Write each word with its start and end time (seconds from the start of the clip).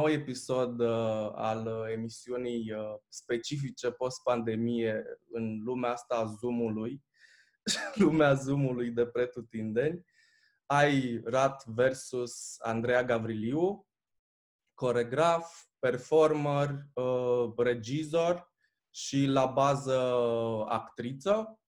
nou 0.00 0.08
episod 0.08 0.80
uh, 0.80 1.30
al 1.34 1.66
uh, 1.66 1.92
emisiunii 1.92 2.72
uh, 2.72 2.94
specifice 3.08 3.90
post-pandemie 3.90 5.04
în 5.30 5.60
lumea 5.64 5.90
asta 5.90 6.14
a 6.14 6.24
Zoom-ului, 6.24 7.02
lumea 8.04 8.34
Zoom-ului 8.34 8.90
de 8.90 9.06
pretutindeni. 9.06 10.04
Ai 10.66 11.20
Rat 11.24 11.66
versus 11.66 12.56
Andreea 12.58 13.04
Gavriliu, 13.04 13.86
coregraf, 14.74 15.64
performer, 15.78 16.86
uh, 16.94 17.52
regizor 17.56 18.52
și 18.90 19.24
la 19.26 19.46
bază 19.46 19.98
actriță, 20.68 21.60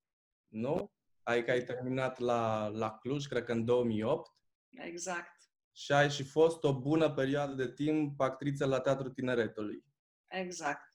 nu? 0.48 0.92
Adică 1.22 1.50
ai 1.50 1.64
terminat 1.64 2.18
la, 2.18 2.66
la 2.66 2.98
Cluj, 2.98 3.26
cred 3.26 3.44
că 3.44 3.52
în 3.52 3.64
2008. 3.64 4.30
Exact. 4.70 5.31
Și 5.72 5.92
ai 5.92 6.10
și 6.10 6.24
fost 6.24 6.64
o 6.64 6.80
bună 6.80 7.10
perioadă 7.10 7.52
de 7.52 7.72
timp 7.72 8.20
actriță 8.20 8.66
la 8.66 8.80
Teatrul 8.80 9.10
Tineretului. 9.10 9.84
Exact. 10.26 10.94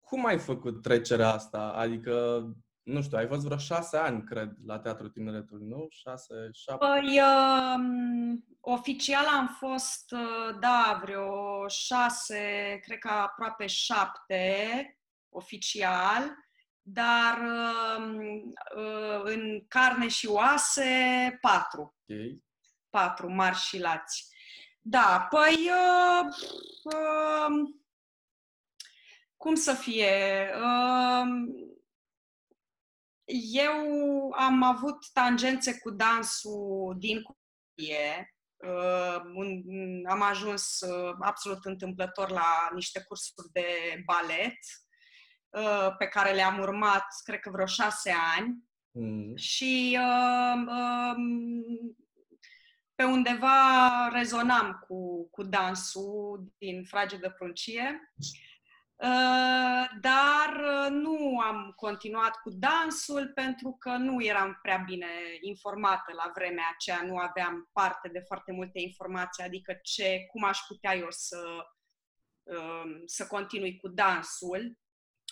Cum 0.00 0.24
ai 0.24 0.38
făcut 0.38 0.82
trecerea 0.82 1.32
asta? 1.32 1.60
Adică, 1.60 2.44
nu 2.82 3.02
știu, 3.02 3.18
ai 3.18 3.26
fost 3.26 3.44
vreo 3.44 3.56
șase 3.56 3.96
ani, 3.96 4.24
cred, 4.24 4.52
la 4.64 4.78
Teatrul 4.78 5.08
Tineretului, 5.08 5.66
nu? 5.66 5.86
Șase, 5.90 6.34
șapte? 6.52 6.86
Păi, 6.86 7.20
uh, 7.20 8.38
oficial 8.60 9.26
am 9.26 9.46
fost, 9.46 10.10
uh, 10.10 10.58
da, 10.60 11.00
vreo 11.02 11.68
șase, 11.68 12.78
cred 12.82 12.98
că 12.98 13.08
aproape 13.08 13.66
șapte, 13.66 14.98
oficial, 15.28 16.36
dar 16.82 17.38
uh, 17.38 18.16
uh, 18.76 19.20
în 19.24 19.64
carne 19.68 20.08
și 20.08 20.26
oase, 20.26 20.90
patru. 21.40 21.80
Ok. 21.80 22.44
Patru, 22.96 23.28
mari 23.32 23.56
și 23.56 23.78
lați. 23.78 24.28
Da, 24.80 25.26
păi... 25.30 25.70
Uh, 25.70 26.26
uh, 26.84 27.74
cum 29.36 29.54
să 29.54 29.72
fie? 29.74 30.50
Uh, 30.54 31.26
eu 33.52 33.74
am 34.32 34.62
avut 34.62 35.12
tangențe 35.12 35.78
cu 35.78 35.90
dansul 35.90 36.96
din 36.98 37.22
copilărie. 37.22 38.34
Uh, 38.56 39.20
un- 39.34 40.06
am 40.08 40.22
ajuns 40.22 40.80
uh, 40.80 41.14
absolut 41.20 41.64
întâmplător 41.64 42.30
la 42.30 42.68
niște 42.74 43.02
cursuri 43.02 43.48
de 43.52 43.66
balet 44.04 44.58
uh, 45.48 45.94
pe 45.98 46.06
care 46.06 46.32
le-am 46.32 46.58
urmat, 46.58 47.06
cred 47.24 47.40
că 47.40 47.50
vreo 47.50 47.66
șase 47.66 48.14
ani. 48.36 48.64
Mm. 48.90 49.36
Și 49.36 49.98
uh, 50.00 50.64
uh, 50.66 51.14
pe 52.96 53.04
undeva 53.04 54.08
rezonam 54.12 54.84
cu, 54.88 55.28
cu 55.30 55.42
dansul 55.42 56.52
din 56.58 56.84
Frage 56.84 57.16
de 57.16 57.30
Pruncie. 57.30 58.12
Uh, 58.96 59.86
dar 60.00 60.50
uh, 60.54 60.90
nu 60.90 61.38
am 61.38 61.72
continuat 61.76 62.36
cu 62.36 62.50
dansul 62.50 63.32
pentru 63.34 63.76
că 63.78 63.90
nu 63.90 64.24
eram 64.24 64.58
prea 64.62 64.76
bine 64.76 65.06
informată 65.40 66.12
la 66.12 66.30
vremea 66.34 66.64
aceea, 66.74 67.02
nu 67.02 67.16
aveam 67.16 67.68
parte 67.72 68.08
de 68.08 68.20
foarte 68.26 68.52
multe 68.52 68.80
informații, 68.80 69.44
adică 69.44 69.78
ce, 69.82 70.26
cum 70.30 70.44
aș 70.44 70.58
putea 70.68 70.96
eu 70.96 71.06
să, 71.10 71.66
uh, 72.42 73.02
să 73.06 73.26
continui 73.26 73.76
cu 73.76 73.88
dansul, 73.88 74.78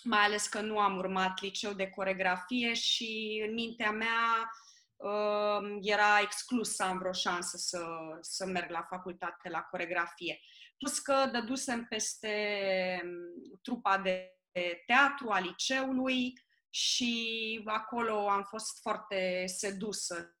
mai 0.03 0.19
ales 0.19 0.47
că 0.47 0.61
nu 0.61 0.79
am 0.79 0.97
urmat 0.97 1.41
liceu 1.41 1.73
de 1.73 1.89
coregrafie 1.89 2.73
și 2.73 3.43
în 3.47 3.53
mintea 3.53 3.91
mea 3.91 4.39
uh, 4.41 4.64
era 5.81 6.19
exclus 6.21 6.75
să 6.75 6.83
am 6.83 6.97
vreo 6.97 7.11
șansă 7.11 7.57
să, 7.57 7.85
să 8.21 8.45
merg 8.45 8.69
la 8.69 8.81
facultate 8.89 9.49
la 9.49 9.61
coregrafie. 9.61 10.39
Plus 10.77 10.99
că 10.99 11.29
dădusem 11.31 11.85
peste 11.85 13.01
mm, 13.03 13.59
trupa 13.61 13.97
de 13.97 14.29
teatru 14.85 15.29
a 15.29 15.39
liceului 15.39 16.33
și 16.69 17.61
acolo 17.65 18.29
am 18.29 18.43
fost 18.43 18.81
foarte 18.81 19.43
sedusă 19.45 20.37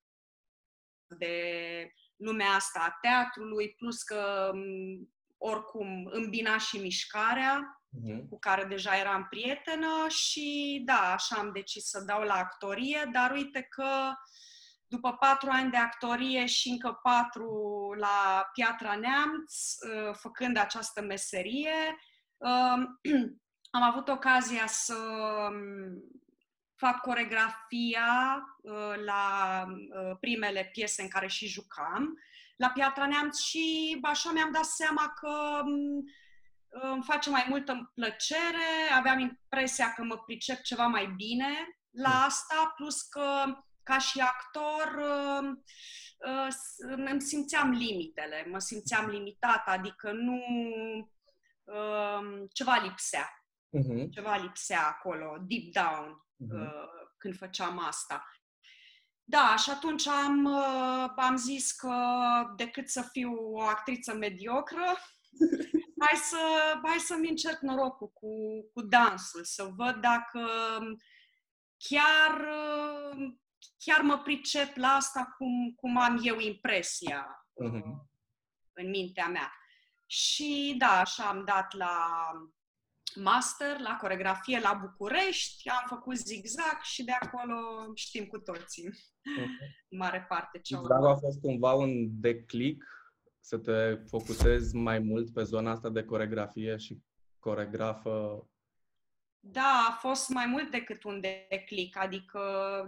de 1.07 1.93
lumea 2.15 2.49
asta 2.49 2.79
a 2.79 2.97
teatrului, 3.01 3.73
plus 3.73 4.03
că 4.03 4.51
mm, 4.53 5.13
oricum 5.37 6.05
îmbina 6.05 6.57
și 6.57 6.77
mișcarea, 6.77 7.84
Mhm. 8.01 8.27
cu 8.29 8.39
care 8.39 8.63
deja 8.63 8.97
eram 8.97 9.27
prietenă 9.29 10.05
și 10.07 10.81
da, 10.85 11.13
așa 11.13 11.35
am 11.35 11.51
decis 11.53 11.89
să 11.89 12.03
dau 12.05 12.21
la 12.21 12.33
actorie, 12.33 13.09
dar 13.11 13.31
uite 13.31 13.61
că 13.61 14.13
după 14.87 15.11
patru 15.11 15.49
ani 15.51 15.71
de 15.71 15.77
actorie 15.77 16.45
și 16.45 16.69
încă 16.69 16.99
patru 17.03 17.49
la 17.97 18.49
Piatra 18.53 18.95
Neamț, 18.95 19.53
uh, 19.53 20.13
făcând 20.13 20.57
această 20.57 21.01
meserie, 21.01 21.97
um, 22.37 22.99
am 23.77 23.81
avut 23.81 24.07
ocazia 24.07 24.67
să 24.67 24.95
um, 25.49 26.03
fac 26.75 27.01
coregrafia 27.01 28.43
uh, 28.61 28.93
la 29.05 29.63
uh, 29.67 30.17
primele 30.19 30.69
piese 30.71 31.01
în 31.01 31.07
care 31.07 31.27
și 31.27 31.47
jucam 31.47 32.19
la 32.55 32.69
Piatra 32.69 33.07
Neamț 33.07 33.39
și 33.39 33.97
așa 34.01 34.31
mi-am 34.31 34.51
dat 34.51 34.65
seama 34.65 35.13
că 35.19 35.61
um, 35.65 36.03
îmi 36.81 37.03
face 37.03 37.29
mai 37.29 37.45
multă 37.49 37.91
plăcere, 37.93 38.67
aveam 38.97 39.19
impresia 39.19 39.93
că 39.93 40.03
mă 40.03 40.17
pricep 40.17 40.61
ceva 40.61 40.87
mai 40.87 41.05
bine 41.15 41.79
la 41.91 42.23
asta, 42.23 42.73
plus 42.75 43.01
că 43.01 43.43
ca 43.83 43.97
și 43.97 44.19
actor 44.19 44.95
uh, 44.97 45.49
uh, 46.17 46.47
s- 46.49 46.77
îmi 47.09 47.21
simțeam 47.21 47.69
limitele, 47.71 48.47
mă 48.51 48.59
simțeam 48.59 49.09
limitată, 49.09 49.69
adică 49.71 50.11
nu 50.11 50.39
uh, 51.63 52.43
ceva 52.53 52.75
lipsea, 52.83 53.29
Mhm. 53.69 54.09
ceva 54.09 54.35
lipsea 54.35 54.87
acolo, 54.87 55.37
deep 55.39 55.71
down, 55.73 56.25
Mhm. 56.35 56.61
uh, 56.61 56.89
când 57.17 57.37
făceam 57.37 57.79
asta. 57.85 58.29
Da, 59.23 59.55
și 59.55 59.69
atunci 59.69 60.07
am, 60.07 60.43
uh, 60.45 61.09
am 61.15 61.35
zis 61.35 61.71
că 61.71 61.95
decât 62.55 62.89
să 62.89 63.01
fiu 63.11 63.31
o 63.51 63.61
actriță 63.61 64.13
mediocră, 64.13 64.95
hai, 65.99 66.15
să, 66.17 66.37
hai 66.83 66.97
să-mi 66.97 67.29
încerc 67.29 67.59
norocul 67.59 68.09
cu, 68.13 68.29
cu 68.73 68.81
dansul, 68.81 69.43
să 69.43 69.63
văd 69.75 69.95
dacă 69.95 70.39
chiar, 71.77 72.39
uh, 72.39 73.33
chiar 73.77 74.01
mă 74.01 74.17
pricep 74.17 74.75
la 74.75 74.87
asta 74.87 75.33
cum, 75.37 75.73
cum 75.75 75.97
am 75.97 76.19
eu 76.23 76.39
impresia 76.39 77.47
uh, 77.53 77.69
Mhm. 77.71 78.09
în 78.73 78.89
mintea 78.89 79.27
mea. 79.27 79.51
Și 80.05 80.75
da, 80.77 80.99
așa 80.99 81.23
am 81.23 81.43
dat 81.45 81.73
la 81.73 81.97
master, 83.15 83.79
la 83.79 83.97
coregrafie 84.01 84.59
la 84.59 84.73
București, 84.73 85.69
am 85.69 85.83
făcut 85.87 86.15
zigzag 86.15 86.79
și 86.81 87.03
de 87.03 87.11
acolo 87.11 87.55
știm 87.93 88.25
cu 88.25 88.37
toții, 88.39 88.89
Mhm. 89.23 89.49
în 89.89 89.97
mare 89.97 90.25
parte 90.29 90.59
ce 90.59 90.75
au 90.75 90.81
Zigzag 90.81 91.05
a 91.05 91.15
fost 91.15 91.39
cumva 91.39 91.73
un 91.73 92.19
declic 92.21 92.83
să 93.45 93.57
te 93.57 93.95
focusezi 94.07 94.75
mai 94.75 94.99
mult 94.99 95.33
pe 95.33 95.43
zona 95.43 95.71
asta 95.71 95.89
de 95.89 96.03
coregrafie 96.03 96.77
și 96.77 96.97
coregrafă. 97.39 98.47
Da, 99.39 99.87
a 99.89 99.91
fost 99.91 100.29
mai 100.29 100.45
mult 100.45 100.71
decât 100.71 101.03
un 101.03 101.21
declic, 101.21 101.97
adică 101.97 102.39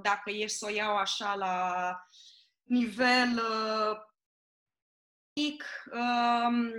dacă 0.02 0.32
e 0.32 0.48
să 0.48 0.66
o 0.70 0.74
iau 0.74 0.96
așa 0.96 1.36
la 1.36 1.96
nivel 2.64 3.30
uh, 3.36 3.98
mic, 5.36 5.64
um, 5.92 6.74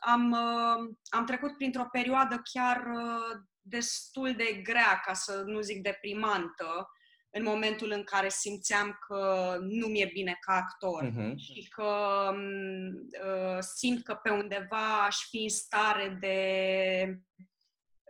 am, 0.00 0.30
uh, 0.30 0.94
am 1.08 1.24
trecut 1.26 1.56
printr-o 1.56 1.88
perioadă 1.92 2.42
chiar 2.52 2.86
uh, 2.86 3.40
destul 3.60 4.34
de 4.34 4.60
grea, 4.62 5.00
ca 5.04 5.12
să 5.12 5.42
nu 5.46 5.60
zic 5.60 5.82
deprimantă, 5.82 6.88
în 7.30 7.42
momentul 7.42 7.90
în 7.90 8.04
care 8.04 8.28
simțeam 8.28 8.98
că 9.06 9.56
nu 9.60 9.86
mi-e 9.86 10.10
bine 10.12 10.36
ca 10.40 10.52
actor 10.52 11.02
Mhm. 11.02 11.36
și 11.36 11.68
că 11.68 11.84
um, 12.32 12.92
uh, 13.26 13.58
simt 13.60 14.04
că 14.04 14.14
pe 14.14 14.30
undeva 14.30 15.04
aș 15.04 15.16
fi 15.28 15.42
în 15.42 15.48
stare 15.48 16.08
de 16.20 17.20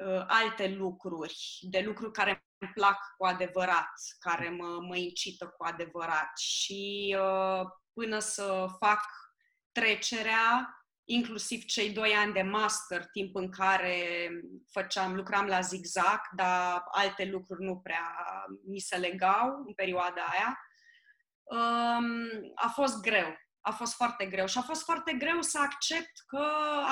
uh, 0.07 0.25
alte 0.27 0.69
lucruri, 0.69 1.59
de 1.61 1.81
lucruri 1.81 2.13
care 2.13 2.47
îmi 2.59 2.71
plac 2.75 2.99
cu 3.17 3.25
adevărat, 3.25 3.93
care 4.19 4.49
mă, 4.49 4.79
mă 4.89 4.97
incită 4.97 5.47
cu 5.47 5.65
adevărat. 5.65 6.39
Și 6.39 7.17
uh, 7.21 7.63
până 7.93 8.19
să 8.19 8.67
fac 8.79 9.01
trecerea, 9.73 10.76
inclusiv 11.09 11.65
cei 11.65 11.91
doi 11.91 12.13
ani 12.13 12.33
de 12.33 12.43
master, 12.43 13.07
timp 13.07 13.35
în 13.35 13.51
care 13.51 14.29
făceam, 14.73 15.15
lucram 15.15 15.47
la 15.47 15.61
zigzag, 15.61 16.21
dar 16.37 16.83
alte 16.91 17.25
lucruri 17.25 17.65
nu 17.65 17.77
prea 17.77 18.15
mi 18.67 18.79
se 18.79 18.97
legau 18.97 19.65
în 19.67 19.75
perioada 19.75 20.23
aia, 20.31 20.59
um, 21.43 22.53
a 22.55 22.69
fost 22.69 23.01
greu. 23.01 23.37
A 23.61 23.71
fost 23.71 23.95
foarte 23.95 24.27
greu 24.27 24.47
și 24.47 24.59
a 24.59 24.63
fost 24.63 24.83
foarte 24.83 25.13
greu 25.13 25.43
să 25.43 25.59
accept 25.59 26.13
că 26.27 26.47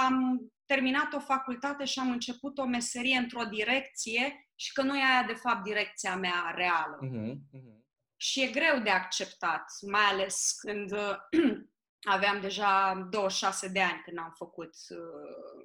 am 0.06 0.40
terminat 0.66 1.12
o 1.12 1.20
facultate 1.20 1.84
și 1.84 1.98
am 1.98 2.10
început 2.10 2.58
o 2.58 2.64
meserie 2.64 3.16
într-o 3.16 3.44
direcție 3.44 4.48
și 4.54 4.72
că 4.72 4.82
nu 4.82 4.98
e 4.98 5.04
aia 5.04 5.26
de 5.26 5.34
fapt 5.34 5.62
direcția 5.62 6.16
mea 6.16 6.52
reală. 6.54 6.98
Mhm. 7.00 7.38
Mhm. 7.52 7.82
Și 8.16 8.42
e 8.42 8.50
greu 8.50 8.78
de 8.78 8.90
acceptat, 8.90 9.64
mai 9.90 10.04
ales 10.04 10.56
când 10.60 10.92
uh, 10.92 11.16
aveam 12.04 12.40
deja 12.40 12.94
26 13.10 13.68
de 13.68 13.80
ani 13.80 14.02
când 14.04 14.18
am 14.18 14.32
făcut 14.36 14.74
uh, 14.88 15.64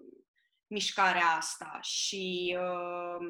mișcarea 0.67 1.25
asta 1.25 1.79
și 1.81 2.57
uh, 2.59 3.27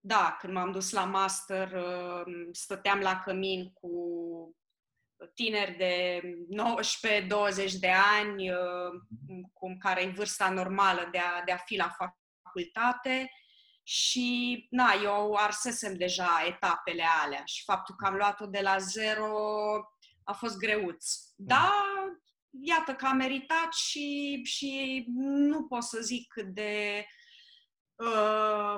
da, 0.00 0.36
când 0.38 0.52
m-am 0.52 0.72
dus 0.72 0.90
la 0.90 1.04
master, 1.04 1.72
uh, 1.72 2.48
stăteam 2.52 2.98
la 2.98 3.20
cămin 3.20 3.72
cu 3.72 3.90
tineri 5.34 5.76
de 5.76 6.20
19-20 7.66 7.72
de 7.80 7.90
ani, 8.20 8.50
uh, 8.50 8.92
cum 9.52 9.78
care 9.78 10.02
e 10.02 10.10
vârsta 10.10 10.50
normală 10.50 11.08
de 11.10 11.18
a, 11.18 11.42
de 11.44 11.52
a 11.52 11.56
fi 11.56 11.76
la 11.76 11.96
facultate 12.42 13.30
și, 13.82 14.66
na, 14.70 14.92
eu 15.02 15.34
arsesem 15.34 15.96
deja 15.96 16.44
etapele 16.46 17.04
alea 17.22 17.42
și 17.44 17.64
faptul 17.64 17.94
că 17.94 18.06
am 18.06 18.14
luat-o 18.14 18.46
de 18.46 18.60
la 18.60 18.78
zero 18.78 19.32
a 20.24 20.32
fost 20.32 20.58
greuț. 20.58 21.27
Da, 21.40 21.72
iată 22.50 22.94
că 22.94 23.06
a 23.06 23.12
meritat 23.12 23.72
și, 23.72 24.40
și 24.44 25.04
nu 25.16 25.66
pot 25.66 25.82
să 25.82 26.00
zic 26.00 26.32
cât 26.32 26.46
de 26.46 27.06
uh, 27.94 28.76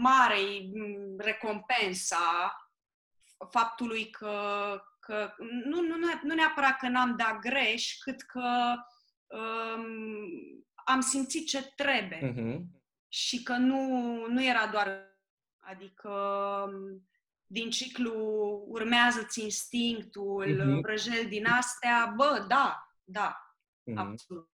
mare 0.00 0.38
recompensa 1.18 2.56
faptului 3.50 4.10
că, 4.10 4.80
că 5.00 5.34
nu, 5.64 5.80
nu, 5.80 5.96
nu 6.22 6.34
neapărat 6.34 6.78
că 6.78 6.88
n-am 6.88 7.16
dat 7.16 7.38
greș, 7.38 7.98
cât 7.98 8.22
că 8.22 8.74
um, 9.26 10.64
am 10.74 11.00
simțit 11.00 11.46
ce 11.46 11.72
trebuie. 11.76 12.32
Uh-huh. 12.32 12.60
Și 13.08 13.42
că 13.42 13.52
nu, 13.52 13.80
nu 14.26 14.44
era 14.44 14.66
doar, 14.66 15.18
adică 15.58 16.10
din 17.46 17.70
ciclu 17.70 18.14
urmează-ți 18.68 19.42
instinctul, 19.42 20.46
uh-huh. 20.46 20.80
vrăjeli 20.80 21.28
din 21.28 21.46
astea, 21.46 22.14
bă, 22.16 22.44
da, 22.48 22.88
da, 23.04 23.56
uh-huh. 23.90 23.96
absolut. 23.96 24.48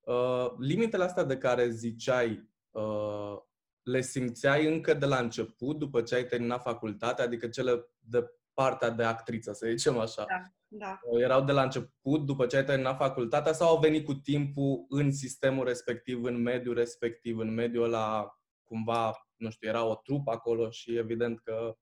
Uh, 0.00 0.52
limitele 0.58 1.04
astea 1.04 1.24
de 1.24 1.38
care 1.38 1.70
ziceai, 1.70 2.50
uh, 2.70 3.36
le 3.82 4.00
simțeai 4.00 4.66
încă 4.66 4.94
de 4.94 5.06
la 5.06 5.18
început, 5.18 5.78
după 5.78 6.02
ce 6.02 6.14
ai 6.14 6.26
terminat 6.26 6.62
facultatea, 6.62 7.24
adică 7.24 7.48
cele 7.48 7.88
de 7.98 8.30
partea 8.54 8.90
de 8.90 9.04
actriță, 9.04 9.52
să 9.52 9.66
zicem 9.76 9.98
așa. 9.98 10.24
Da, 10.28 10.42
da. 10.68 11.00
Uh, 11.02 11.22
erau 11.22 11.44
de 11.44 11.52
la 11.52 11.62
început, 11.62 12.26
după 12.26 12.46
ce 12.46 12.56
ai 12.56 12.64
terminat 12.64 12.96
facultatea, 12.96 13.52
sau 13.52 13.68
au 13.68 13.78
venit 13.78 14.04
cu 14.04 14.14
timpul 14.14 14.86
în 14.88 15.12
sistemul 15.12 15.64
respectiv, 15.64 16.22
în 16.22 16.42
mediul 16.42 16.74
respectiv, 16.74 17.38
în 17.38 17.54
mediul 17.54 17.84
ăla, 17.84 18.38
cumva, 18.64 19.28
nu 19.36 19.50
știu, 19.50 19.68
era 19.68 19.84
o 19.84 19.94
trupă 19.94 20.30
acolo 20.30 20.70
și 20.70 20.96
evident 20.96 21.40
că 21.40 21.76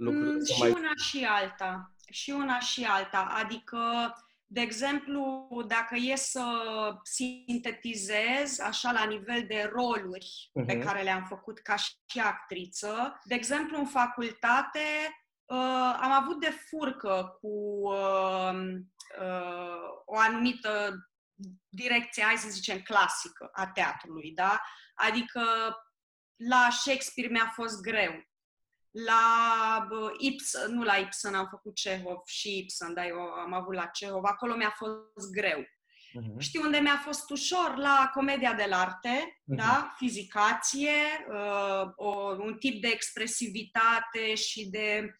lucruri 0.00 0.36
mm, 0.36 0.44
și 0.44 0.60
mai... 0.60 0.70
una 0.70 0.94
și 0.94 1.24
alta. 1.24 1.94
Și 2.10 2.30
una 2.30 2.58
și 2.58 2.84
alta. 2.84 3.18
Adică, 3.18 4.12
de 4.46 4.60
exemplu, 4.60 5.48
dacă 5.66 5.96
e 5.96 6.16
să 6.16 6.44
sintetizez 7.02 8.58
așa 8.58 8.92
la 8.92 9.04
nivel 9.04 9.44
de 9.46 9.70
roluri 9.72 10.50
uh-huh. 10.50 10.66
pe 10.66 10.74
mhm. 10.74 10.86
care 10.86 11.02
le-am 11.02 11.24
făcut 11.24 11.58
ca 11.58 11.76
și 11.76 12.20
actriță, 12.22 13.20
de 13.24 13.34
exemplu, 13.34 13.78
în 13.78 13.86
facultate 13.86 14.86
uh, 15.44 15.98
am 16.00 16.12
avut 16.12 16.40
de 16.40 16.50
furcă 16.68 17.38
cu 17.40 17.48
uh, 17.82 18.52
uh, 19.20 19.88
o 20.04 20.18
anumită 20.18 20.94
direcție, 21.68 22.22
hai 22.22 22.36
să 22.36 22.48
zicem, 22.48 22.80
clasică 22.80 23.50
a 23.52 23.66
teatrului, 23.66 24.32
da? 24.34 24.60
Adică 24.94 25.42
la 26.36 26.68
Shakespeare 26.70 27.32
mi-a 27.32 27.52
fost 27.54 27.80
greu 27.80 28.29
la 28.90 29.88
Ibsen, 30.18 30.74
nu 30.74 30.82
la 30.82 30.96
Ibsen, 30.96 31.34
am 31.34 31.46
făcut 31.50 31.74
Cehov 31.74 32.20
și 32.26 32.58
Ibsen, 32.58 32.94
dar 32.94 33.06
eu 33.06 33.18
am 33.18 33.52
avut 33.52 33.74
la 33.74 33.86
Cehov, 33.86 34.24
acolo 34.24 34.56
mi-a 34.56 34.74
fost 34.76 35.30
greu. 35.32 35.64
Uh-huh. 36.18 36.38
Știu 36.38 36.62
unde 36.62 36.78
mi-a 36.78 36.96
fost 36.96 37.30
ușor? 37.30 37.76
La 37.76 38.10
comedia 38.14 38.54
de 38.54 38.66
arte, 38.70 39.40
uh-huh. 39.42 39.56
da? 39.56 39.94
fizicație, 39.96 40.92
uh, 41.28 41.90
o, 41.96 42.36
un 42.38 42.56
tip 42.58 42.82
de 42.82 42.88
expresivitate 42.88 44.34
și 44.34 44.68
de 44.68 45.14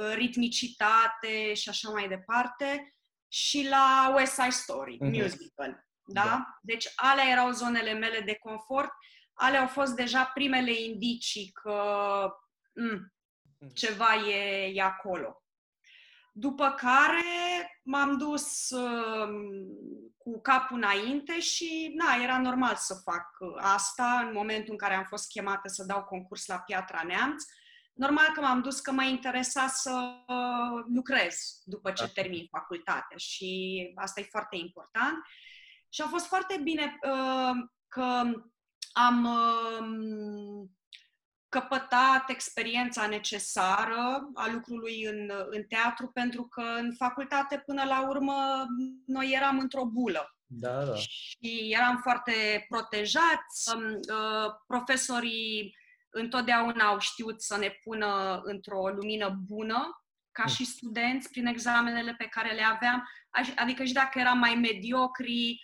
uh, 0.00 0.12
ritmicitate 0.14 1.54
și 1.54 1.68
așa 1.68 1.90
mai 1.90 2.08
departe. 2.08 2.94
Și 3.28 3.66
la 3.68 4.12
West 4.16 4.32
Side 4.32 4.50
Story, 4.50 4.94
uh-huh. 4.94 5.22
musical. 5.22 5.86
Da? 6.04 6.22
da? 6.22 6.58
Deci 6.62 6.86
alea 6.94 7.28
erau 7.28 7.50
zonele 7.50 7.92
mele 7.92 8.20
de 8.20 8.34
confort. 8.34 8.90
Alea 9.32 9.60
au 9.60 9.66
fost 9.66 9.94
deja 9.94 10.24
primele 10.24 10.80
indicii 10.80 11.50
că 11.52 11.82
mm, 12.80 13.12
ceva 13.74 14.14
e, 14.14 14.72
e 14.74 14.82
acolo. 14.82 15.42
După 16.32 16.70
care 16.70 17.80
m-am 17.82 18.18
dus 18.18 18.70
uh, 18.70 19.28
cu 20.16 20.40
capul 20.40 20.76
înainte 20.76 21.40
și, 21.40 21.92
na, 21.94 22.22
era 22.22 22.40
normal 22.40 22.74
să 22.76 22.94
fac 22.94 23.28
asta 23.56 24.24
în 24.26 24.32
momentul 24.32 24.72
în 24.72 24.78
care 24.78 24.94
am 24.94 25.04
fost 25.04 25.28
chemată 25.28 25.68
să 25.68 25.84
dau 25.84 26.04
concurs 26.04 26.46
la 26.46 26.58
Piatra 26.58 27.02
Neamț. 27.02 27.44
Normal 27.92 28.26
că 28.34 28.40
m-am 28.40 28.62
dus 28.62 28.80
că 28.80 28.92
mă 28.92 29.02
interesa 29.04 29.66
să 29.66 30.14
uh, 30.26 30.84
lucrez 30.94 31.60
după 31.64 31.90
ce 31.90 32.04
da. 32.04 32.10
termin 32.14 32.46
facultatea 32.50 33.16
și 33.16 33.92
asta 33.94 34.20
e 34.20 34.28
foarte 34.30 34.56
important. 34.56 35.16
Și 35.88 36.02
a 36.02 36.06
fost 36.06 36.26
foarte 36.26 36.60
bine 36.62 36.98
uh, 37.02 37.68
că 37.88 38.22
am 38.92 39.24
uh, 39.24 40.68
căpătat 41.48 42.28
experiența 42.28 43.06
necesară 43.06 44.30
a 44.34 44.50
lucrului 44.52 45.04
în, 45.04 45.30
în 45.50 45.62
teatru, 45.62 46.06
pentru 46.06 46.42
că 46.42 46.62
în 46.62 46.94
facultate, 46.94 47.62
până 47.66 47.84
la 47.84 48.08
urmă, 48.08 48.66
noi 49.06 49.30
eram 49.34 49.58
într-o 49.58 49.84
bulă. 49.84 50.38
Da, 50.46 50.84
da. 50.84 50.94
Și 50.94 51.74
eram 51.78 52.00
foarte 52.02 52.66
protejați. 52.68 53.76
Uh, 53.76 54.52
profesorii 54.66 55.76
întotdeauna 56.10 56.84
au 56.84 56.98
știut 56.98 57.42
să 57.42 57.56
ne 57.58 57.70
pună 57.82 58.40
într-o 58.44 58.88
lumină 58.88 59.40
bună, 59.46 60.02
ca 60.32 60.42
mm. 60.46 60.52
și 60.54 60.64
studenți, 60.64 61.30
prin 61.30 61.46
examenele 61.46 62.14
pe 62.18 62.24
care 62.24 62.54
le 62.54 62.62
aveam. 62.62 63.08
Adică 63.56 63.84
și 63.84 63.92
dacă 63.92 64.18
eram 64.18 64.38
mai 64.38 64.54
mediocri, 64.54 65.60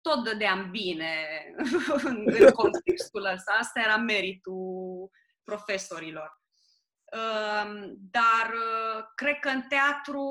tot 0.00 0.24
dădeam 0.24 0.70
bine 0.70 1.14
în 2.10 2.50
contextul 2.52 3.24
ăsta. 3.24 3.56
Asta 3.60 3.80
era 3.80 3.96
meritul 3.96 5.10
profesorilor. 5.46 6.40
Ehm, 7.04 7.94
dar 7.98 8.52
uh, 8.52 9.04
cred 9.14 9.38
că 9.38 9.48
în 9.48 9.62
teatru 9.62 10.26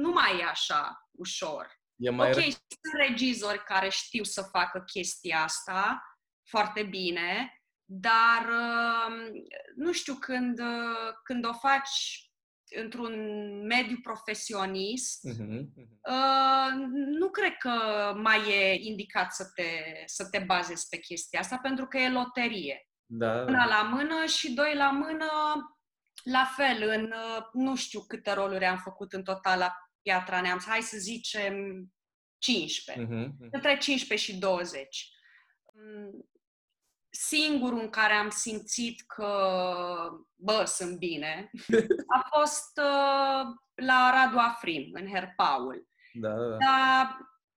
nu 0.00 0.10
mai 0.10 0.38
e 0.38 0.44
așa 0.44 1.08
ușor. 1.10 1.80
E 1.96 2.10
mai 2.10 2.28
ok, 2.28 2.40
sunt 2.42 2.94
regizori 3.08 3.64
care 3.64 3.88
știu 3.88 4.22
să 4.22 4.42
facă 4.42 4.82
chestia 4.92 5.42
asta 5.42 6.02
foarte 6.48 6.82
bine, 6.82 7.60
dar 7.84 8.48
um, 8.48 9.14
nu 9.76 9.92
știu, 9.92 10.14
când, 10.14 10.58
uh, 10.58 11.12
când 11.22 11.46
o 11.46 11.52
faci 11.52 12.20
într-un 12.74 13.14
mediu 13.66 13.96
profesionist, 14.02 15.28
uh-huh, 15.28 15.60
uh-huh. 15.60 15.86
nu 17.18 17.30
cred 17.30 17.56
că 17.56 17.70
mai 18.16 18.50
e 18.50 18.74
indicat 18.80 19.32
să 19.32 19.50
te, 19.54 20.02
să 20.06 20.28
te 20.28 20.38
bazezi 20.38 20.88
pe 20.88 20.96
chestia 20.96 21.40
asta, 21.40 21.58
pentru 21.58 21.86
că 21.86 21.98
e 21.98 22.10
loterie. 22.10 22.85
Da. 23.06 23.44
Una 23.48 23.66
la 23.66 23.82
mână 23.82 24.24
și 24.24 24.52
doi 24.52 24.74
la 24.74 24.90
mână, 24.90 25.26
la 26.22 26.44
fel, 26.56 26.88
în 26.88 27.14
nu 27.52 27.76
știu 27.76 28.00
câte 28.00 28.32
roluri 28.32 28.64
am 28.64 28.78
făcut 28.78 29.12
în 29.12 29.22
total 29.22 29.58
la 29.58 29.74
Piatra 30.02 30.40
Neamț, 30.40 30.64
hai 30.64 30.80
să 30.80 30.96
zicem 30.98 31.54
15, 32.38 33.04
uh-huh, 33.04 33.26
uh-huh. 33.26 33.50
între 33.50 33.78
15 33.78 34.32
și 34.32 34.38
20. 34.38 35.10
Mm, 35.72 36.28
singurul 37.10 37.80
în 37.80 37.90
care 37.90 38.12
am 38.12 38.28
simțit 38.28 39.00
că, 39.06 39.30
bă, 40.34 40.64
sunt 40.64 40.98
bine, 40.98 41.50
a 42.16 42.28
fost 42.36 42.78
uh, 42.78 43.54
la 43.74 44.10
Radu 44.10 44.38
Afrim, 44.38 44.90
în 44.92 45.08
Herpaul. 45.08 45.88
Da, 46.12 46.28
da, 46.28 46.48
da. 46.48 46.56
Dar 46.56 47.16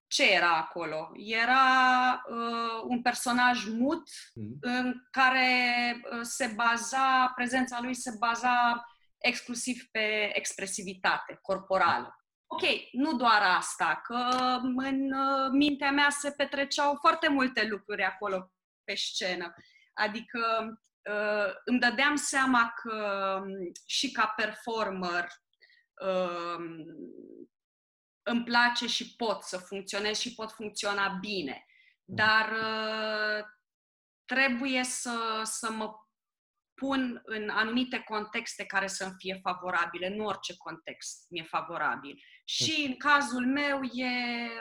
ce 0.10 0.34
era 0.34 0.58
acolo? 0.58 1.12
Era 1.16 2.24
uh, 2.30 2.84
un 2.88 3.02
personaj 3.02 3.66
mut 3.66 4.10
mm. 4.34 4.58
în 4.62 4.94
care 5.12 5.48
uh, 6.12 6.20
se 6.22 6.52
baza, 6.56 7.32
prezența 7.36 7.80
lui 7.82 7.94
se 7.94 8.16
baza 8.20 8.86
exclusiv 9.18 9.88
pe 9.92 10.32
expresivitate 10.34 11.40
corporală. 11.42 12.14
Ok, 12.48 12.62
nu 12.92 13.14
doar 13.14 13.42
asta, 13.58 14.02
că 14.04 14.28
în 14.76 15.12
uh, 15.12 15.50
mintea 15.52 15.92
mea 15.92 16.10
se 16.10 16.32
petreceau 16.32 16.96
foarte 17.00 17.28
multe 17.28 17.68
lucruri 17.68 18.04
acolo 18.04 18.52
pe 18.84 18.96
scenă. 18.96 19.54
Adică 19.94 20.40
uh, 21.10 21.54
îmi 21.66 21.80
dădeam 21.80 22.16
seama 22.16 22.74
că 22.76 22.94
um, 23.44 23.72
și 23.86 24.12
ca 24.12 24.34
performer 24.36 25.28
uh, 26.02 26.66
îmi 28.30 28.44
place 28.44 28.88
și 28.88 29.16
pot 29.16 29.44
să 29.44 29.58
funcționez 29.58 30.20
și 30.20 30.34
pot 30.34 30.52
funcționa 30.52 31.08
bine. 31.08 31.66
Mm. 32.06 32.16
Dar 32.16 32.52
uh, 32.52 33.46
trebuie 34.26 34.84
să, 34.84 35.42
să 35.44 35.72
mă 35.72 35.94
pun 36.74 37.22
în 37.24 37.50
anumite 37.50 38.00
contexte 38.00 38.66
care 38.66 38.88
să-mi 38.88 39.16
fie 39.18 39.40
favorabile, 39.44 40.08
în 40.08 40.20
orice 40.20 40.58
context 40.58 41.26
mi-e 41.30 41.44
favorabil. 41.44 42.24
Și 42.46 42.86
în 42.88 42.98
cazul 42.98 43.46
meu 43.46 43.84
e 43.84 44.08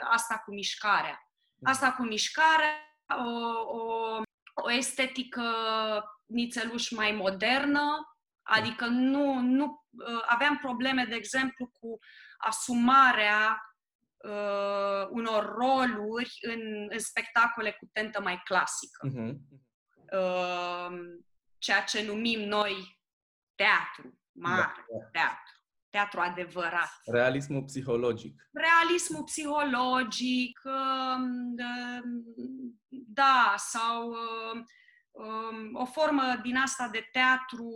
asta 0.09 0.41
cu 0.45 0.53
mișcarea. 0.53 1.19
Asta 1.63 1.91
cu 1.93 2.03
mișcarea, 2.03 2.71
o, 3.05 3.29
o, 3.77 4.21
o 4.53 4.71
estetică 4.71 5.43
nițeluș 6.25 6.89
mai 6.89 7.11
modernă, 7.11 7.81
adică 8.49 8.85
nu, 8.85 9.39
nu 9.39 9.85
aveam 10.27 10.57
probleme, 10.57 11.05
de 11.05 11.15
exemplu, 11.15 11.67
cu 11.67 11.99
asumarea 12.37 13.61
uh, 14.17 15.07
unor 15.09 15.55
roluri 15.57 16.37
în, 16.41 16.87
în 16.89 16.99
spectacole 16.99 17.71
cu 17.71 17.89
tentă 17.93 18.21
mai 18.21 18.41
clasică. 18.43 19.07
Uh-huh. 19.07 19.35
Uh, 20.11 20.97
ceea 21.57 21.83
ce 21.83 22.05
numim 22.05 22.39
noi 22.39 22.99
teatru, 23.55 24.19
mare 24.31 24.61
da, 24.61 24.97
da. 24.99 25.05
teatru, 25.11 25.53
teatru 25.89 26.19
adevărat. 26.19 26.91
Realismul 27.05 27.63
psihologic. 27.63 28.49
Realismul 28.51 29.23
psihologic, 29.23 30.61
um, 30.63 31.55
da, 32.89 33.53
sau 33.57 34.15
um, 35.11 35.75
o 35.75 35.85
formă 35.85 36.39
din 36.41 36.57
asta 36.57 36.87
de 36.87 37.09
teatru 37.11 37.69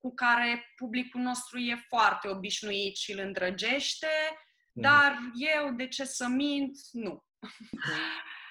cu 0.00 0.14
care 0.14 0.72
publicul 0.76 1.20
nostru 1.20 1.58
e 1.58 1.84
foarte 1.88 2.28
obișnuit 2.28 2.96
și 2.96 3.12
îl 3.12 3.18
îndrăgește, 3.18 4.06
Mhm. 4.72 4.82
Dar 4.82 5.16
eu, 5.56 5.74
de 5.74 5.86
ce 5.86 6.04
să 6.04 6.26
mint, 6.28 6.78
nu. 6.92 7.24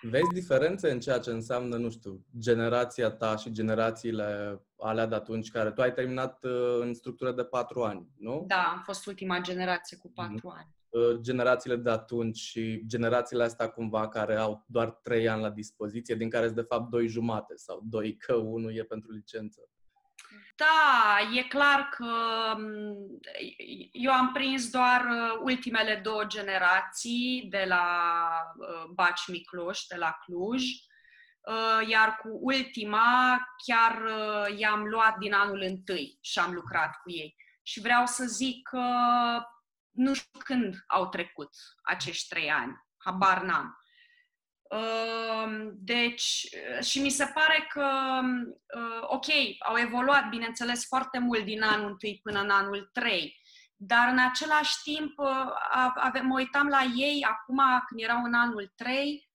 Vezi 0.01 0.33
diferențe 0.33 0.91
în 0.91 0.99
ceea 0.99 1.19
ce 1.19 1.29
înseamnă, 1.29 1.77
nu 1.77 1.89
știu, 1.89 2.25
generația 2.39 3.09
ta 3.11 3.35
și 3.35 3.51
generațiile 3.51 4.61
alea 4.77 5.05
de 5.05 5.15
atunci, 5.15 5.51
care 5.51 5.71
tu 5.71 5.81
ai 5.81 5.93
terminat 5.93 6.43
uh, 6.43 6.79
în 6.79 6.93
structură 6.93 7.31
de 7.31 7.43
patru 7.43 7.83
ani, 7.83 8.07
nu? 8.17 8.43
Da, 8.47 8.63
am 8.63 8.81
fost 8.83 9.05
ultima 9.05 9.39
generație 9.39 9.97
cu 9.97 10.11
patru 10.11 10.53
mm-hmm. 10.53 10.57
ani. 10.57 10.75
Uh, 10.89 11.19
generațiile 11.21 11.75
de 11.75 11.89
atunci 11.89 12.37
și 12.37 12.83
generațiile 12.85 13.43
astea 13.43 13.69
cumva 13.69 14.07
care 14.07 14.35
au 14.35 14.65
doar 14.67 14.91
trei 14.91 15.29
ani 15.29 15.41
la 15.41 15.49
dispoziție, 15.49 16.15
din 16.15 16.29
care 16.29 16.43
sunt 16.43 16.57
de 16.57 16.65
fapt 16.69 16.89
doi 16.89 17.07
jumate 17.07 17.55
sau 17.55 17.81
doi, 17.83 18.17
că 18.17 18.33
unul 18.33 18.75
e 18.75 18.83
pentru 18.83 19.11
licență. 19.11 19.69
Da, 20.55 21.17
e 21.33 21.43
clar 21.43 21.89
că 21.89 22.13
mm, 22.57 23.19
eu 23.91 24.11
am 24.11 24.31
prins 24.31 24.69
doar 24.69 25.05
uh, 25.05 25.39
ultimele 25.41 25.95
două 25.95 26.23
generații 26.23 27.47
de 27.49 27.65
la 27.67 27.85
uh, 28.57 28.83
Baci 28.93 29.27
Micloș, 29.27 29.79
de 29.89 29.95
la 29.95 30.17
Cluj, 30.25 30.63
uh, 30.63 31.87
iar 31.87 32.15
cu 32.15 32.29
ultima 32.41 33.39
chiar 33.65 34.01
i-am 34.57 34.83
luat 34.83 35.17
din 35.17 35.33
anul 35.33 35.61
întâi 35.61 36.17
și 36.21 36.39
am 36.39 36.53
lucrat 36.53 36.95
cu 37.01 37.11
ei. 37.11 37.35
Și 37.63 37.81
vreau 37.81 38.05
să 38.05 38.25
zic 38.25 38.67
că 38.67 38.81
nu 39.91 40.13
știu 40.13 40.39
când 40.43 40.75
au 40.87 41.09
trecut 41.09 41.49
acești 41.83 42.27
trei 42.27 42.51
ani, 42.51 42.73
habar 42.97 43.41
n-am. 43.41 43.77
Deci, 45.71 46.49
și 46.81 47.01
mi 47.01 47.09
se 47.09 47.31
pare 47.33 47.67
că, 47.69 47.89
ok, 49.01 49.25
au 49.59 49.77
evoluat, 49.77 50.29
bineînțeles, 50.29 50.85
foarte 50.85 51.19
mult 51.19 51.45
din 51.45 51.63
anul 51.63 51.97
1 52.03 52.15
până 52.23 52.41
în 52.41 52.49
anul 52.49 52.89
3, 52.93 53.41
dar 53.75 54.09
în 54.11 54.19
același 54.19 54.75
timp 54.83 55.19
avem, 55.95 56.25
mă 56.25 56.33
uitam 56.37 56.67
la 56.67 56.81
ei 56.95 57.25
acum 57.29 57.59
când 57.87 58.01
erau 58.01 58.23
în 58.23 58.33
anul 58.33 58.73
3 58.75 59.29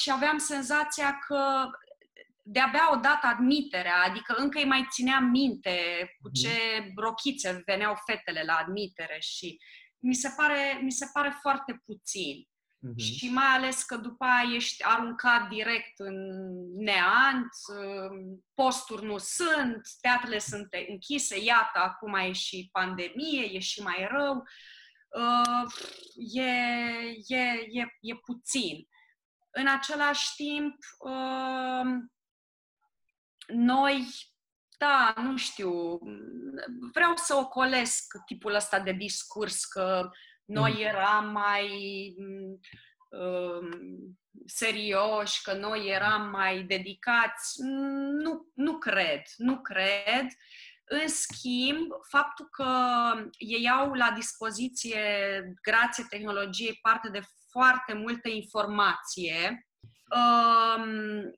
și 0.00 0.10
aveam 0.10 0.38
senzația 0.38 1.18
că 1.26 1.70
de-abia 2.42 2.92
o 2.92 2.96
dată 2.96 3.26
admiterea, 3.26 4.02
adică 4.06 4.34
încă 4.36 4.58
îi 4.58 4.66
mai 4.66 4.86
țineam 4.90 5.24
minte 5.24 5.76
cu 6.22 6.28
mhm. 6.28 6.34
ce 6.34 6.50
rochițe 6.96 7.62
veneau 7.66 7.94
fetele 8.06 8.42
la 8.46 8.54
admitere 8.54 9.16
și 9.20 9.58
mi 9.98 10.14
se 10.14 10.32
pare, 10.36 10.80
mi 10.82 10.92
se 10.92 11.10
pare 11.12 11.38
foarte 11.40 11.82
puțin. 11.84 12.48
Uh-huh. 12.88 12.96
Și 12.96 13.30
mai 13.32 13.46
ales 13.46 13.82
că 13.82 13.96
după 13.96 14.24
aia 14.24 14.54
ești 14.54 14.84
aruncat 14.84 15.48
direct 15.48 15.98
în 15.98 16.16
neant, 16.76 17.48
um, 17.76 18.44
posturi 18.54 19.04
nu 19.04 19.18
sunt, 19.18 19.80
teatrele 20.00 20.38
sunt 20.38 20.68
închise, 20.88 21.42
iată, 21.42 21.78
acum 21.78 22.14
e 22.14 22.32
și 22.32 22.68
pandemie, 22.72 23.44
e 23.52 23.58
și 23.58 23.82
mai 23.82 24.08
rău. 24.10 24.44
Uh, 25.08 25.72
e, 26.32 26.50
e, 27.26 27.66
e, 27.68 27.86
e 28.00 28.14
puțin. 28.14 28.88
În 29.50 29.66
același 29.66 30.34
timp, 30.34 30.76
um, 30.98 32.12
noi, 33.46 34.06
da, 34.78 35.14
nu 35.16 35.36
știu, 35.36 35.98
vreau 36.92 37.16
să 37.16 37.34
ocolesc 37.34 38.24
tipul 38.26 38.54
ăsta 38.54 38.80
de 38.80 38.92
discurs 38.92 39.64
că 39.64 40.10
noi 40.50 40.72
mm. 40.72 40.84
eram 40.86 41.32
mai 41.32 41.68
um, 43.08 43.68
serioși, 44.46 45.42
că 45.42 45.52
noi 45.52 45.86
eram 45.86 46.30
mai 46.30 46.62
dedicați. 46.62 47.62
Nu, 48.22 48.50
nu 48.54 48.78
cred, 48.78 49.22
nu 49.36 49.60
cred. 49.60 50.26
În 50.84 51.08
schimb, 51.08 51.86
faptul 52.08 52.48
că 52.50 52.72
ei 53.38 53.70
au 53.70 53.92
la 53.92 54.10
dispoziție, 54.10 55.00
grație 55.62 56.04
tehnologiei, 56.08 56.78
parte 56.82 57.08
de 57.08 57.20
foarte 57.50 57.92
multă 57.92 58.28
informație, 58.28 59.66
um, 60.16 61.34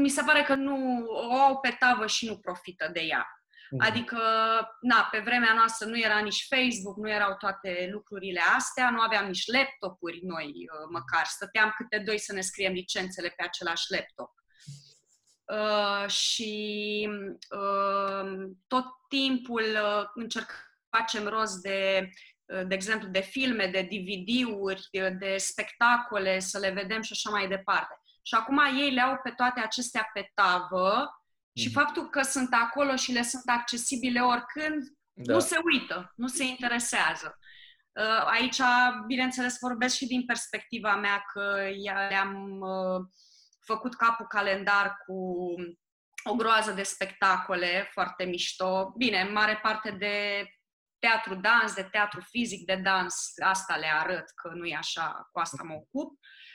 mi 0.00 0.08
se 0.08 0.22
pare 0.26 0.42
că 0.42 0.54
nu 0.54 1.04
o 1.06 1.32
au 1.32 1.60
pe 1.60 1.76
tavă 1.78 2.06
și 2.06 2.26
nu 2.26 2.38
profită 2.38 2.90
de 2.92 3.00
ea. 3.00 3.26
Mhm. 3.70 3.82
Adică, 3.86 4.18
na, 4.80 5.08
pe 5.10 5.18
vremea 5.18 5.52
noastră 5.54 5.88
nu 5.88 5.98
era 5.98 6.18
nici 6.18 6.46
Facebook, 6.48 6.96
nu 6.96 7.10
erau 7.10 7.36
toate 7.36 7.88
lucrurile 7.92 8.40
astea, 8.56 8.90
nu 8.90 9.00
aveam 9.00 9.26
nici 9.26 9.52
laptopuri 9.52 10.20
noi 10.22 10.46
uh, 10.46 10.88
măcar. 10.90 11.24
Stăteam 11.24 11.74
câte 11.76 12.02
doi 12.04 12.18
să 12.18 12.32
ne 12.32 12.40
scriem 12.40 12.72
licențele 12.72 13.28
pe 13.36 13.42
același 13.42 13.92
laptop. 13.92 14.30
Uh, 15.44 16.08
și 16.08 17.08
uh, 17.56 18.48
tot 18.66 18.84
timpul 19.08 19.62
uh, 19.62 20.04
încercăm 20.14 20.56
facem 20.96 21.26
rost 21.26 21.60
de, 21.60 22.08
uh, 22.44 22.66
de 22.66 22.74
exemplu, 22.74 23.08
de 23.08 23.20
filme, 23.20 23.66
de 23.66 23.88
DVD-uri, 23.90 24.88
de 25.18 25.36
spectacole, 25.36 26.38
să 26.38 26.58
le 26.58 26.70
vedem 26.70 27.02
și 27.02 27.12
așa 27.12 27.30
mai 27.30 27.48
departe. 27.48 28.00
Și 28.22 28.34
acum 28.34 28.58
ei 28.58 28.90
le 28.90 29.00
au 29.00 29.20
pe 29.22 29.30
toate 29.30 29.60
acestea 29.60 30.10
pe 30.12 30.30
tavă 30.34 31.08
și 31.56 31.66
mhm. 31.66 31.78
faptul 31.78 32.08
că 32.08 32.22
sunt 32.22 32.48
acolo 32.50 32.96
și 32.96 33.12
le 33.12 33.22
sunt 33.22 33.42
accesibile 33.46 34.20
oricând, 34.20 34.82
da. 35.12 35.32
nu 35.32 35.40
se 35.40 35.56
uită, 35.64 36.12
nu 36.16 36.26
se 36.26 36.44
interesează. 36.44 37.38
Uh, 37.92 38.24
aici, 38.26 38.60
bineînțeles, 39.06 39.58
vorbesc 39.60 39.96
și 39.96 40.06
din 40.06 40.24
perspectiva 40.24 40.96
mea 40.96 41.24
că 41.32 41.58
le-am 42.08 42.60
uh, 42.60 43.06
făcut 43.64 43.94
capul 43.94 44.26
calendar 44.26 44.96
cu 45.06 45.14
o 46.24 46.34
groază 46.34 46.72
de 46.72 46.82
spectacole 46.82 47.88
foarte 47.92 48.24
mișto. 48.24 48.92
Bine, 48.96 49.20
în 49.20 49.32
mare 49.32 49.58
parte 49.62 49.90
de 49.90 50.46
teatru 50.98 51.34
dans, 51.34 51.74
de 51.74 51.82
teatru 51.82 52.20
fizic, 52.20 52.64
de 52.64 52.80
dans, 52.84 53.32
asta 53.44 53.76
le 53.76 53.86
arăt 53.86 54.30
că 54.34 54.50
nu 54.54 54.64
e 54.64 54.76
așa, 54.76 55.28
cu 55.32 55.38
asta 55.38 55.62
mă 55.62 55.74
ocup. 55.74 56.10
Uh, 56.10 56.45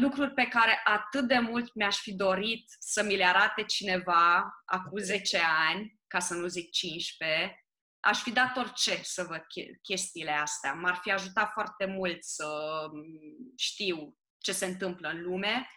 lucruri 0.00 0.32
pe 0.32 0.44
care 0.44 0.80
atât 0.84 1.28
de 1.28 1.38
mult 1.38 1.74
mi-aș 1.74 1.96
fi 1.96 2.14
dorit 2.14 2.64
să 2.78 3.02
mi 3.02 3.16
le 3.16 3.24
arate 3.24 3.62
cineva 3.62 4.52
acum 4.64 4.98
10 4.98 5.40
ani, 5.68 6.00
ca 6.06 6.18
să 6.18 6.34
nu 6.34 6.46
zic 6.46 6.70
15, 6.70 7.64
aș 8.00 8.22
fi 8.22 8.32
dat 8.32 8.56
orice 8.56 9.02
să 9.02 9.22
văd 9.22 9.42
chestiile 9.82 10.30
astea. 10.30 10.72
M-ar 10.72 10.98
fi 11.02 11.10
ajutat 11.10 11.50
foarte 11.52 11.86
mult 11.86 12.24
să 12.24 12.46
mm, 12.92 13.52
știu 13.56 14.16
ce 14.38 14.52
se 14.52 14.66
întâmplă 14.66 15.08
în 15.08 15.22
lume. 15.22 15.68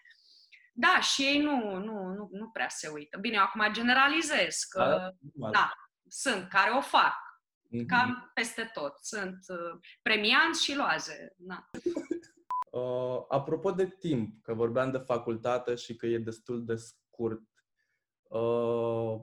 Da, 0.74 1.00
și 1.02 1.22
ei 1.22 1.42
nu, 1.42 1.76
nu, 1.76 2.14
nu, 2.14 2.30
nu 2.32 2.50
prea 2.50 2.70
se 2.70 2.88
uită. 2.88 3.18
Bine, 3.18 3.38
acum 3.38 3.72
generalizez, 3.72 4.56
că 4.70 5.14
da, 5.22 5.50
da 5.50 5.74
sunt 6.10 6.50
care 6.50 6.72
o 6.72 6.82
fac. 6.82 7.16
Mm-hmm. 7.66 7.86
Cam 7.88 8.32
peste 8.34 8.70
tot. 8.74 8.98
Sunt 9.02 9.40
uh, 9.48 9.80
premianți 10.02 10.64
și 10.64 10.76
loaze. 10.76 11.34
Da. 11.38 11.70
Uh, 12.78 13.26
apropo 13.28 13.72
de 13.72 13.88
timp, 13.88 14.44
că 14.44 14.54
vorbeam 14.54 14.92
de 14.92 14.98
facultate 14.98 15.76
și 15.76 15.96
că 15.96 16.06
e 16.06 16.18
destul 16.18 16.66
de 16.66 16.76
scurt, 16.76 17.42
uh, 18.24 19.22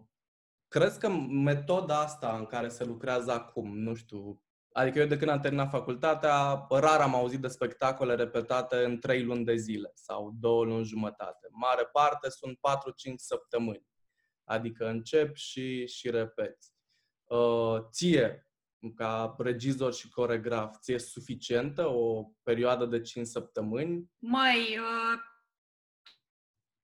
crezi 0.68 0.98
că 0.98 1.08
metoda 1.30 2.00
asta 2.00 2.36
în 2.36 2.46
care 2.46 2.68
se 2.68 2.84
lucrează 2.84 3.32
acum, 3.32 3.78
nu 3.78 3.94
știu, 3.94 4.42
adică 4.72 4.98
eu 4.98 5.06
de 5.06 5.16
când 5.16 5.30
am 5.30 5.40
terminat 5.40 5.70
facultatea, 5.70 6.66
rar 6.70 7.00
am 7.00 7.14
auzit 7.14 7.40
de 7.40 7.48
spectacole 7.48 8.14
repetate 8.14 8.76
în 8.76 8.98
trei 8.98 9.22
luni 9.22 9.44
de 9.44 9.56
zile 9.56 9.90
sau 9.94 10.34
două 10.40 10.64
luni 10.64 10.84
jumătate. 10.84 11.48
Mare 11.50 11.88
parte 11.92 12.30
sunt 12.30 12.58
4-5 12.58 13.14
săptămâni. 13.16 13.86
Adică 14.44 14.88
încep 14.88 15.36
și, 15.36 15.86
și 15.86 16.10
repeți. 16.10 16.72
Uh, 17.24 17.76
ție, 17.90 18.43
ca 18.92 19.34
regizor 19.38 19.94
și 19.94 20.08
coregraf, 20.08 20.76
ți-e 20.78 20.98
suficientă 20.98 21.86
o 21.86 22.30
perioadă 22.42 22.84
de 22.84 23.00
5 23.00 23.26
săptămâni? 23.26 24.10
Mai, 24.18 24.78
uh, 24.78 25.20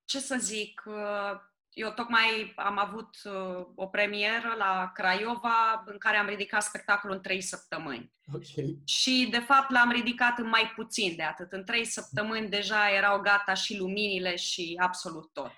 ce 0.05 0.19
să 0.19 0.37
zic, 0.39 0.83
uh, 0.85 1.39
eu 1.73 1.91
tocmai 1.91 2.53
am 2.55 2.77
avut 2.77 3.15
uh, 3.23 3.65
o 3.75 3.87
premieră 3.87 4.55
la 4.57 4.91
Craiova 4.93 5.83
în 5.85 5.97
care 5.97 6.17
am 6.17 6.27
ridicat 6.27 6.63
spectacolul 6.63 7.15
în 7.15 7.21
trei 7.21 7.41
săptămâni. 7.41 8.13
Ok. 8.33 8.65
Și, 8.85 9.27
de 9.31 9.39
fapt, 9.39 9.71
l-am 9.71 9.91
ridicat 9.91 10.37
în 10.37 10.47
mai 10.47 10.71
puțin 10.75 11.15
de 11.15 11.23
atât. 11.23 11.51
În 11.51 11.63
trei 11.63 11.85
săptămâni 11.85 12.49
deja 12.49 12.89
erau 12.89 13.21
gata 13.21 13.53
și 13.53 13.77
luminile 13.77 14.35
și 14.35 14.77
absolut 14.81 15.33
tot. 15.33 15.51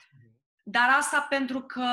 Dar 0.65 0.89
asta 0.89 1.25
pentru 1.29 1.61
că 1.61 1.89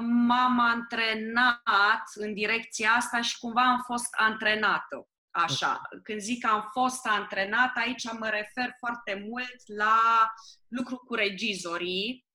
m-am 0.00 0.58
antrenat 0.58 2.02
în 2.14 2.34
direcția 2.34 2.90
asta 2.90 3.20
și 3.20 3.38
cumva 3.38 3.62
am 3.62 3.82
fost 3.86 4.08
antrenată. 4.10 5.08
Așa, 5.30 5.80
când 6.02 6.20
zic 6.20 6.44
că 6.44 6.50
am 6.50 6.68
fost 6.72 7.06
antrenat, 7.06 7.76
aici 7.76 8.12
mă 8.12 8.28
refer 8.28 8.74
foarte 8.78 9.26
mult 9.28 9.56
la 9.66 10.32
lucru 10.68 10.96
cu 10.96 11.14
regizorii 11.14 12.26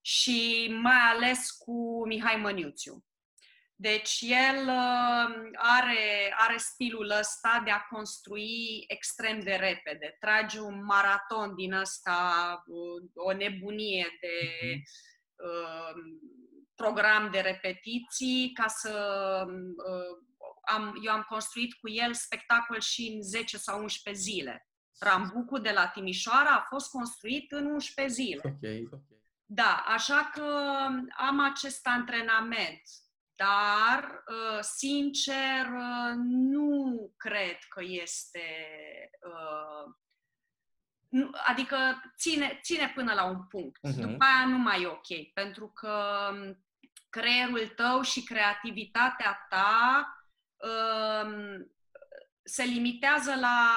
și 0.00 0.68
mai 0.80 1.00
ales 1.12 1.50
cu 1.50 2.06
Mihai 2.06 2.36
Măniuțiu. 2.36 3.04
Deci 3.80 4.18
el 4.20 4.66
uh, 4.66 5.50
are, 5.52 6.34
are 6.36 6.56
stilul 6.56 7.10
ăsta 7.18 7.62
de 7.64 7.70
a 7.70 7.80
construi 7.80 8.84
extrem 8.86 9.40
de 9.40 9.54
repede. 9.54 10.16
Trage 10.20 10.60
un 10.60 10.84
maraton 10.84 11.54
din 11.54 11.72
ăsta, 11.72 12.62
uh, 12.66 13.10
o 13.14 13.32
nebunie 13.32 14.06
de 14.20 14.38
uh, 14.74 14.80
program 16.74 17.30
de 17.30 17.40
repetiții 17.40 18.50
ca 18.54 18.66
să 18.66 18.94
uh, 19.48 20.26
am, 20.74 20.98
eu 21.04 21.12
am 21.12 21.24
construit 21.28 21.74
cu 21.74 21.88
el 21.88 22.14
spectacol 22.14 22.80
și 22.80 23.12
în 23.14 23.22
10 23.22 23.58
sau 23.58 23.80
11 23.82 24.22
zile. 24.22 24.68
Rambucul 24.98 25.60
de 25.60 25.70
la 25.70 25.88
Timișoara 25.88 26.50
a 26.50 26.66
fost 26.68 26.90
construit 26.90 27.52
în 27.52 27.66
11 27.66 28.14
zile. 28.14 28.40
Ok. 28.44 28.90
Da, 29.44 29.84
așa 29.86 30.30
că 30.34 30.44
am 31.16 31.40
acest 31.40 31.86
antrenament, 31.86 32.82
dar, 33.36 34.22
uh, 34.26 34.58
sincer, 34.60 35.66
uh, 35.66 36.14
nu 36.26 37.12
cred 37.16 37.58
că 37.68 37.82
este. 37.84 38.40
Uh, 41.08 41.28
adică 41.46 41.76
ține, 42.16 42.58
ține 42.62 42.92
până 42.94 43.12
la 43.12 43.24
un 43.24 43.46
punct. 43.46 43.78
Uh-huh. 43.78 43.94
După 43.94 44.24
aia 44.24 44.46
nu 44.46 44.58
mai 44.58 44.82
e 44.82 44.86
ok, 44.86 45.32
pentru 45.34 45.68
că 45.68 45.94
creierul 47.08 47.72
tău 47.76 48.02
și 48.02 48.22
creativitatea 48.22 49.46
ta 49.48 50.06
um, 50.56 51.72
se 52.42 52.62
limitează 52.62 53.34
la 53.34 53.68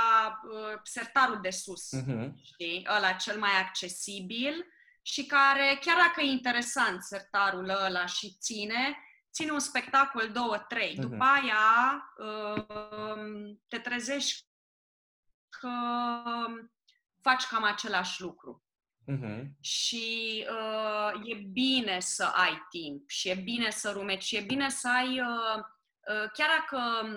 sertarul 0.83 1.39
de 1.41 1.50
sus, 1.50 1.89
uh-huh. 1.97 2.31
știi? 2.43 2.88
Ăla 2.95 3.11
cel 3.11 3.39
mai 3.39 3.59
accesibil 3.59 4.65
și 5.01 5.25
care, 5.25 5.79
chiar 5.81 5.95
dacă 5.95 6.21
e 6.21 6.25
interesant 6.25 7.03
sertarul 7.03 7.69
ăla 7.69 8.05
și 8.05 8.38
ține, 8.39 8.97
ține 9.31 9.51
un 9.51 9.59
spectacol, 9.59 10.29
două, 10.31 10.57
trei. 10.57 10.93
Uh-huh. 10.93 11.01
După 11.01 11.23
aia 11.23 12.03
uh, 12.17 13.55
te 13.67 13.79
trezești 13.79 14.45
că 15.50 15.69
faci 17.22 17.46
cam 17.46 17.63
același 17.63 18.22
lucru. 18.22 18.63
Uh-huh. 19.08 19.44
Și 19.60 20.46
uh, 20.50 21.22
e 21.24 21.36
bine 21.36 22.00
să 22.00 22.24
ai 22.24 22.66
timp 22.70 23.10
și 23.10 23.30
e 23.30 23.34
bine 23.34 23.70
să 23.70 23.92
rumeci 23.92 24.24
și 24.24 24.36
e 24.36 24.42
bine 24.42 24.70
să 24.70 24.90
ai, 24.90 25.20
uh, 25.20 25.58
uh, 26.08 26.30
chiar 26.34 26.50
dacă 26.60 27.10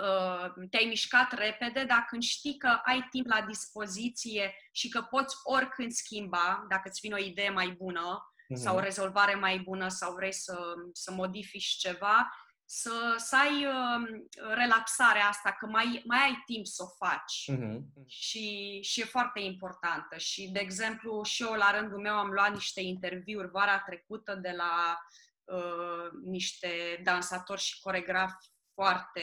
Uh, 0.00 0.68
te-ai 0.70 0.84
mișcat 0.84 1.32
repede, 1.32 1.84
dacă 1.84 2.18
știi 2.18 2.56
că 2.56 2.80
ai 2.84 3.06
timp 3.10 3.26
la 3.26 3.42
dispoziție 3.42 4.54
și 4.72 4.88
că 4.88 5.02
poți 5.02 5.36
oricând 5.42 5.92
schimba, 5.92 6.64
dacă 6.68 6.82
îți 6.84 7.00
vine 7.00 7.14
o 7.14 7.24
idee 7.24 7.50
mai 7.50 7.70
bună 7.70 8.32
uh-huh. 8.32 8.56
sau 8.56 8.76
o 8.76 8.80
rezolvare 8.80 9.34
mai 9.34 9.58
bună 9.58 9.88
sau 9.88 10.14
vrei 10.14 10.32
să, 10.32 10.74
să 10.92 11.12
modifici 11.12 11.64
ceva, 11.64 12.30
să, 12.72 13.14
să 13.16 13.36
ai 13.36 13.66
uh, 13.66 14.22
relaxarea 14.54 15.26
asta, 15.26 15.52
că 15.52 15.66
mai, 15.66 16.02
mai 16.06 16.18
ai 16.18 16.42
timp 16.46 16.66
să 16.66 16.82
o 16.82 17.06
faci. 17.06 17.50
Uh-huh. 17.52 17.80
Și, 18.06 18.78
și 18.82 19.00
e 19.00 19.04
foarte 19.04 19.40
importantă. 19.40 20.18
Și, 20.18 20.50
de 20.50 20.58
exemplu, 20.58 21.22
și 21.22 21.42
eu 21.42 21.52
la 21.52 21.78
rândul 21.78 22.00
meu 22.00 22.14
am 22.14 22.30
luat 22.30 22.52
niște 22.52 22.80
interviuri 22.80 23.50
vara 23.50 23.80
trecută 23.80 24.34
de 24.34 24.54
la 24.56 24.98
uh, 25.44 26.10
niște 26.24 27.00
dansatori 27.04 27.60
și 27.60 27.80
coregrafi 27.80 28.48
foarte 28.74 29.22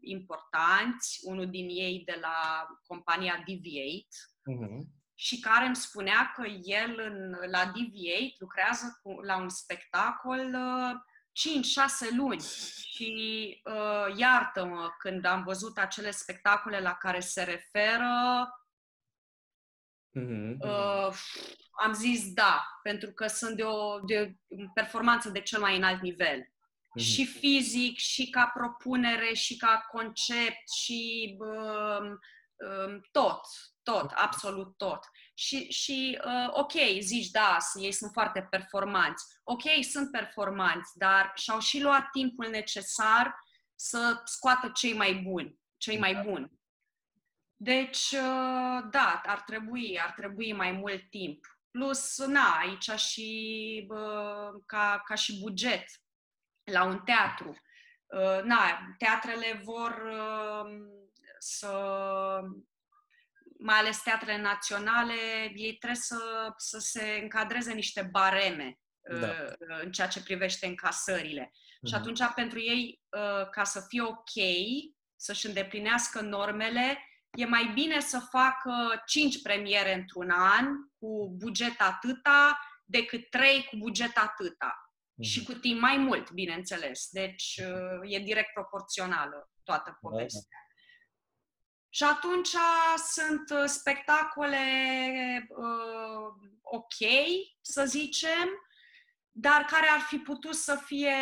importanți, 0.00 1.20
unul 1.22 1.50
din 1.50 1.68
ei 1.68 2.02
de 2.04 2.18
la 2.20 2.66
compania 2.86 3.42
Deviate, 3.46 4.16
uh-huh. 4.50 4.82
și 5.14 5.40
care 5.40 5.66
îmi 5.66 5.76
spunea 5.76 6.32
că 6.34 6.46
el 6.62 6.98
în, 6.98 7.50
la 7.50 7.64
Deviate 7.64 8.34
lucrează 8.38 9.00
cu, 9.02 9.20
la 9.20 9.36
un 9.36 9.48
spectacol 9.48 10.54
uh, 10.54 11.12
5-6 11.34 12.16
luni. 12.16 12.42
Și 12.94 13.60
uh, 13.64 14.16
iartă-mă, 14.16 14.94
când 14.98 15.24
am 15.24 15.42
văzut 15.42 15.78
acele 15.78 16.10
spectacole 16.10 16.80
la 16.80 16.94
care 16.94 17.20
se 17.20 17.42
referă, 17.42 18.48
uh-huh. 20.18 20.56
uh, 20.58 21.16
am 21.82 21.92
zis 21.92 22.32
da, 22.32 22.64
pentru 22.82 23.12
că 23.12 23.26
sunt 23.26 23.56
de 23.56 23.62
o, 23.62 24.00
de 24.00 24.36
o 24.48 24.70
performanță 24.74 25.28
de 25.30 25.40
cel 25.40 25.60
mai 25.60 25.76
înalt 25.76 26.00
nivel 26.00 26.48
și 26.96 27.22
mhm. 27.22 27.38
fizic, 27.38 27.98
și 27.98 28.30
ca 28.30 28.50
propunere, 28.54 29.32
și 29.32 29.56
ca 29.56 29.86
concept, 29.90 30.70
și 30.82 31.34
um, 31.38 32.06
um, 32.08 33.00
tot, 33.10 33.40
tot, 33.84 34.10
absolut 34.14 34.76
tot. 34.76 34.98
Și, 35.34 35.70
și 35.70 36.20
uh, 36.24 36.48
ok, 36.50 36.72
zici, 37.00 37.30
da, 37.30 37.56
ei 37.80 37.92
sunt 37.92 38.12
foarte 38.12 38.46
performanți. 38.50 39.24
Ok, 39.42 39.62
sunt 39.90 40.10
performanți, 40.10 40.98
dar 40.98 41.32
și-au 41.34 41.58
și 41.58 41.80
luat 41.80 42.10
timpul 42.12 42.48
necesar 42.50 43.34
să 43.74 44.20
scoată 44.24 44.70
cei 44.74 44.94
mai 44.94 45.14
buni, 45.14 45.58
cei 45.76 45.98
mai 45.98 46.14
da. 46.14 46.20
buni. 46.22 46.52
Deci, 47.56 48.10
uh, 48.10 48.84
da, 48.90 49.20
ar 49.24 49.42
trebui, 49.46 50.00
ar 50.00 50.12
trebui 50.16 50.52
mai 50.52 50.72
mult 50.72 51.10
timp. 51.10 51.46
Plus, 51.70 52.18
na, 52.18 52.56
aici 52.58 52.90
și 52.90 53.86
uh, 53.88 54.62
ca, 54.66 55.02
ca 55.04 55.14
și 55.14 55.40
buget 55.40 55.84
la 56.64 56.84
un 56.84 57.00
teatru. 57.04 57.56
Uh, 58.06 58.42
na, 58.42 58.94
teatrele 58.98 59.60
vor 59.64 60.02
uh, 60.12 60.70
să, 61.38 61.72
mai 63.64 63.78
ales 63.78 64.02
teatrele 64.02 64.40
naționale, 64.40 65.14
ei 65.54 65.76
trebuie 65.76 66.00
să, 66.00 66.52
să 66.56 66.78
se 66.78 67.18
încadreze 67.22 67.72
niște 67.72 68.08
bareme 68.10 68.78
uh, 69.12 69.20
da. 69.20 69.34
în 69.82 69.92
ceea 69.92 70.08
ce 70.08 70.22
privește 70.22 70.66
încasările. 70.66 71.44
Uh-huh. 71.44 71.88
Și 71.88 71.94
mhm. 71.94 72.00
atunci, 72.00 72.20
pentru 72.34 72.60
ei, 72.60 73.02
ca 73.50 73.64
să 73.64 73.84
fie 73.88 74.02
ok, 74.02 74.32
să-și 75.16 75.46
îndeplinească 75.46 76.20
normele, 76.20 76.98
e 77.30 77.46
mai 77.46 77.70
bine 77.74 78.00
să 78.00 78.18
facă 78.30 79.02
cinci 79.06 79.42
premiere 79.42 79.94
într-un 79.94 80.30
an 80.30 80.66
cu 80.98 81.34
buget 81.36 81.80
atâta 81.80 82.58
decât 82.84 83.30
trei 83.30 83.64
cu 83.70 83.76
buget 83.76 84.16
atâta. 84.16 84.78
Și 85.20 85.40
mhm. 85.40 85.52
cu 85.52 85.58
timp 85.58 85.80
mai 85.80 85.96
mult, 85.96 86.30
bineînțeles. 86.30 87.08
Deci 87.10 87.60
uh, 87.62 88.12
e 88.14 88.18
direct 88.18 88.52
proporțională 88.52 89.50
toată 89.62 89.90
da, 89.90 90.08
povestea. 90.08 90.40
Da. 90.50 90.63
Și 91.94 92.04
atunci 92.04 92.54
sunt 93.12 93.50
uh, 93.50 93.64
spectacole 93.66 94.58
uh, 95.48 96.48
ok, 96.62 97.08
să 97.60 97.84
zicem, 97.84 98.48
dar 99.30 99.64
care 99.64 99.86
ar 99.86 100.00
fi 100.00 100.16
putut 100.16 100.54
să 100.54 100.80
fie 100.84 101.14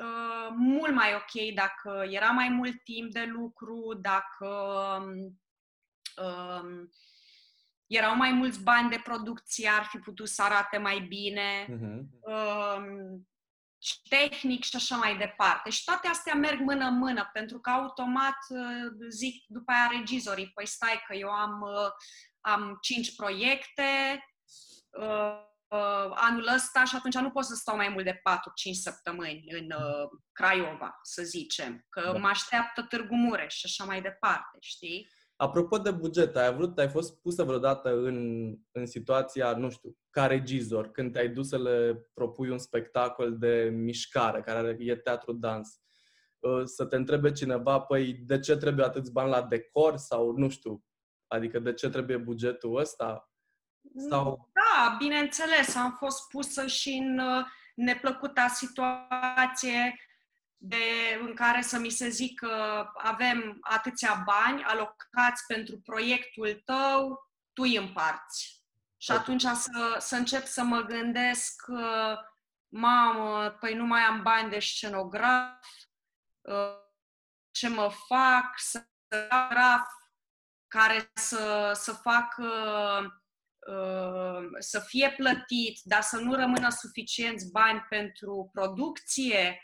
uh, 0.00 0.48
mult 0.56 0.94
mai 0.94 1.14
ok 1.14 1.54
dacă 1.54 2.06
era 2.10 2.30
mai 2.30 2.48
mult 2.48 2.84
timp 2.84 3.12
de 3.12 3.24
lucru, 3.24 3.98
dacă 4.00 4.48
uh, 6.22 6.88
erau 7.86 8.16
mai 8.16 8.32
mulți 8.32 8.62
bani 8.62 8.90
de 8.90 9.00
producție, 9.04 9.68
ar 9.68 9.84
fi 9.84 9.98
putut 9.98 10.28
să 10.28 10.42
arate 10.42 10.78
mai 10.78 11.00
bine, 11.00 11.66
uh-huh. 11.68 12.00
uh, 12.20 12.84
tehnic 14.08 14.64
și 14.64 14.76
așa 14.76 14.96
mai 14.96 15.16
departe. 15.16 15.70
Și 15.70 15.84
toate 15.84 16.08
astea 16.08 16.34
merg 16.34 16.60
mână-mână, 16.60 17.30
pentru 17.32 17.58
că 17.60 17.70
automat 17.70 18.36
uh, 18.48 19.06
zic 19.10 19.44
după 19.46 19.72
aia 19.72 19.98
regizorii, 19.98 20.50
păi 20.54 20.66
stai 20.66 21.02
că 21.06 21.14
eu 21.14 21.28
am, 21.28 21.60
uh, 21.60 21.90
am 22.40 22.78
cinci 22.80 23.14
proiecte, 23.16 24.24
uh, 24.90 25.44
uh, 25.68 26.10
anul 26.14 26.48
ăsta 26.54 26.84
și 26.84 26.96
atunci 26.96 27.14
nu 27.14 27.30
pot 27.30 27.44
să 27.44 27.54
stau 27.54 27.76
mai 27.76 27.88
mult 27.88 28.04
de 28.04 28.20
4-5 28.22 28.22
săptămâni 28.72 29.44
în 29.48 29.70
uh, 29.70 30.08
Craiova, 30.32 30.98
să 31.02 31.22
zicem, 31.22 31.86
că 31.88 32.00
da. 32.00 32.18
mă 32.18 32.28
așteaptă 32.28 32.82
Târgu 32.82 33.14
Mureș 33.14 33.54
și 33.54 33.66
așa 33.66 33.84
mai 33.84 34.02
departe, 34.02 34.56
știi? 34.60 35.08
Apropo 35.36 35.78
de 35.78 35.90
buget, 35.90 36.36
ai 36.36 36.46
avut, 36.46 36.78
ai 36.78 36.88
fost 36.88 37.20
pusă 37.20 37.42
vreodată 37.42 37.96
în, 37.96 38.48
în 38.72 38.86
situația, 38.86 39.52
nu 39.52 39.70
știu, 39.70 39.96
ca 40.10 40.26
regizor, 40.26 40.90
când 40.90 41.12
te-ai 41.12 41.28
dus 41.28 41.48
să 41.48 41.58
le 41.58 41.94
propui 42.14 42.50
un 42.50 42.58
spectacol 42.58 43.38
de 43.38 43.70
mișcare, 43.72 44.40
care 44.40 44.76
e 44.78 44.96
teatru 44.96 45.32
dans, 45.32 45.80
uh, 46.38 46.62
să 46.64 46.84
te 46.84 46.96
întrebe 46.96 47.32
cineva, 47.32 47.80
păi 47.80 48.12
de 48.12 48.38
ce 48.38 48.56
trebuie 48.56 48.84
atâți 48.84 49.12
bani 49.12 49.30
la 49.30 49.42
decor 49.42 49.96
sau 49.96 50.32
nu 50.36 50.48
știu, 50.48 50.84
adică 51.26 51.58
de 51.58 51.72
ce 51.72 51.88
trebuie 51.88 52.16
bugetul 52.16 52.76
ăsta? 52.76 53.30
Sau... 54.08 54.50
Da, 54.52 54.60
da, 54.62 54.96
bineînțeles, 54.98 55.74
am 55.74 55.96
fost 55.98 56.28
pusă 56.28 56.66
și 56.66 56.90
în 56.90 57.18
uh, 57.18 57.44
neplăcuta 57.74 58.46
situație 58.46 59.96
de, 60.56 61.18
în 61.20 61.34
care 61.34 61.62
să 61.62 61.78
mi 61.78 61.90
se 61.90 62.08
zică 62.08 62.50
avem 62.96 63.58
atâția 63.60 64.22
bani 64.24 64.62
alocați 64.62 65.46
pentru 65.46 65.80
proiectul 65.80 66.62
tău, 66.64 67.30
tu 67.52 67.62
îi 67.62 67.76
împarți. 67.76 68.64
Și 68.96 69.10
atunci 69.10 69.42
să, 69.42 69.96
să 69.98 70.16
încep 70.16 70.44
să 70.44 70.62
mă 70.62 70.80
gândesc, 70.80 71.62
uh, 71.68 72.16
mamă, 72.68 73.50
păi 73.50 73.74
nu 73.74 73.84
mai 73.86 74.00
am 74.00 74.22
bani 74.22 74.50
de 74.50 74.58
scenograf, 74.58 75.66
uh, 76.40 76.84
ce 77.50 77.68
mă 77.68 77.90
fac, 78.08 78.52
să 78.56 78.86
graf 79.48 79.86
care 80.68 81.10
să, 81.14 81.72
să 81.74 81.92
facă 81.92 82.46
uh, 83.58 84.48
să 84.58 84.80
fie 84.80 85.14
plătit, 85.16 85.80
dar 85.82 86.02
să 86.02 86.16
nu 86.16 86.34
rămână 86.34 86.68
suficienți 86.68 87.50
bani 87.50 87.86
pentru 87.88 88.50
producție, 88.52 89.60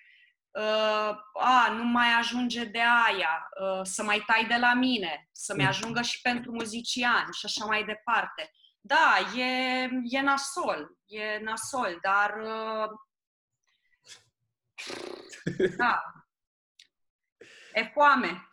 uh, 0.53 1.17
a, 1.35 1.73
nu 1.77 1.85
mai 1.85 2.09
ajunge 2.19 2.65
de 2.65 2.81
aia, 2.81 3.49
uh, 3.61 3.81
să 3.83 4.03
mai 4.03 4.23
tai 4.27 4.47
de 4.47 4.57
la 4.61 4.75
mine, 4.75 5.29
să-mi 5.33 5.67
ajungă 5.67 6.03
și 6.03 6.21
pentru 6.21 6.53
muziciani 6.53 7.33
și 7.33 7.45
așa 7.47 7.65
mai 7.65 7.85
departe. 7.85 8.51
Da, 8.81 9.19
e, 9.37 9.89
e 10.05 10.21
nasol, 10.21 10.97
e 11.07 11.39
nasol, 11.39 11.99
dar 12.03 12.35
da, 15.77 16.03
e 17.73 17.91
foame. 17.95 18.49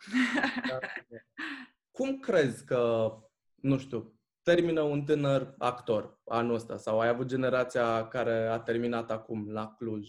Da, 0.68 0.78
Cum 1.96 2.18
crezi 2.18 2.64
că, 2.64 3.12
nu 3.54 3.78
știu, 3.78 4.14
termină 4.42 4.80
un 4.80 5.04
tânăr 5.04 5.54
actor 5.58 6.20
anul 6.24 6.54
ăsta 6.54 6.76
sau 6.76 7.00
ai 7.00 7.08
avut 7.08 7.26
generația 7.26 8.08
care 8.08 8.46
a 8.46 8.60
terminat 8.60 9.10
acum 9.10 9.50
la 9.50 9.74
Cluj? 9.78 10.08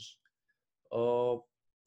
Uh, 0.81 1.39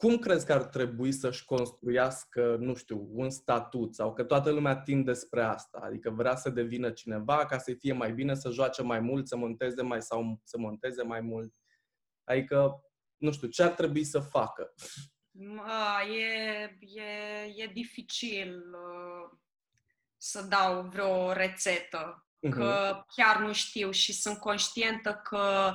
cum 0.05 0.19
crezi 0.19 0.47
că 0.47 0.53
ar 0.53 0.65
trebui 0.65 1.13
să-și 1.13 1.45
construiască, 1.45 2.57
nu 2.61 2.75
știu, 2.75 3.09
un 3.13 3.31
statut 3.31 3.95
sau 3.95 4.13
că 4.13 4.25
toată 4.25 4.51
lumea 4.51 4.77
tinde 4.77 5.13
spre 5.13 5.43
asta? 5.43 5.81
Adică 5.83 6.11
vrea 6.11 6.37
să 6.37 6.51
devină 6.51 6.91
cineva 6.91 7.47
ca 7.47 7.59
să 7.59 7.75
fie 7.79 7.93
mai 7.93 8.13
bine, 8.13 8.35
să 8.35 8.51
joace 8.51 8.83
mai 8.83 9.01
mult, 9.01 9.29
să 9.29 9.37
monteze 9.37 9.83
mai 9.83 10.03
sau 10.03 10.41
să 10.43 10.59
monteze 10.59 11.03
mai 11.03 11.21
mult. 11.21 11.55
Adică, 12.25 12.85
nu 13.17 13.33
știu, 13.33 13.49
ce 13.49 13.63
ar 13.63 13.71
trebui 13.71 14.05
să 14.05 14.21
facă? 14.21 14.75
E, 16.17 16.63
e, 16.81 17.63
e 17.63 17.71
dificil 17.73 18.63
uh, 18.73 19.39
să 20.17 20.43
dau 20.43 20.83
vreo 20.83 21.33
rețetă, 21.33 22.27
uh-huh. 22.47 22.51
că 22.51 23.03
chiar 23.17 23.41
nu 23.41 23.53
știu 23.53 23.91
și 23.91 24.13
sunt 24.13 24.39
conștientă 24.39 25.21
că 25.23 25.75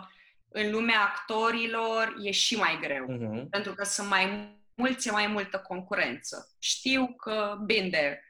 în 0.49 0.71
lumea 0.71 1.01
actorilor 1.01 2.15
e 2.21 2.31
și 2.31 2.55
mai 2.55 2.77
greu, 2.81 3.05
uh-huh. 3.05 3.49
pentru 3.49 3.73
că 3.73 3.83
sunt 3.83 4.07
mai 4.07 4.57
mulți, 4.75 5.07
e 5.07 5.11
mai 5.11 5.27
multă 5.27 5.59
concurență. 5.59 6.55
Știu 6.59 7.15
că 7.15 7.57
bine, 7.65 8.23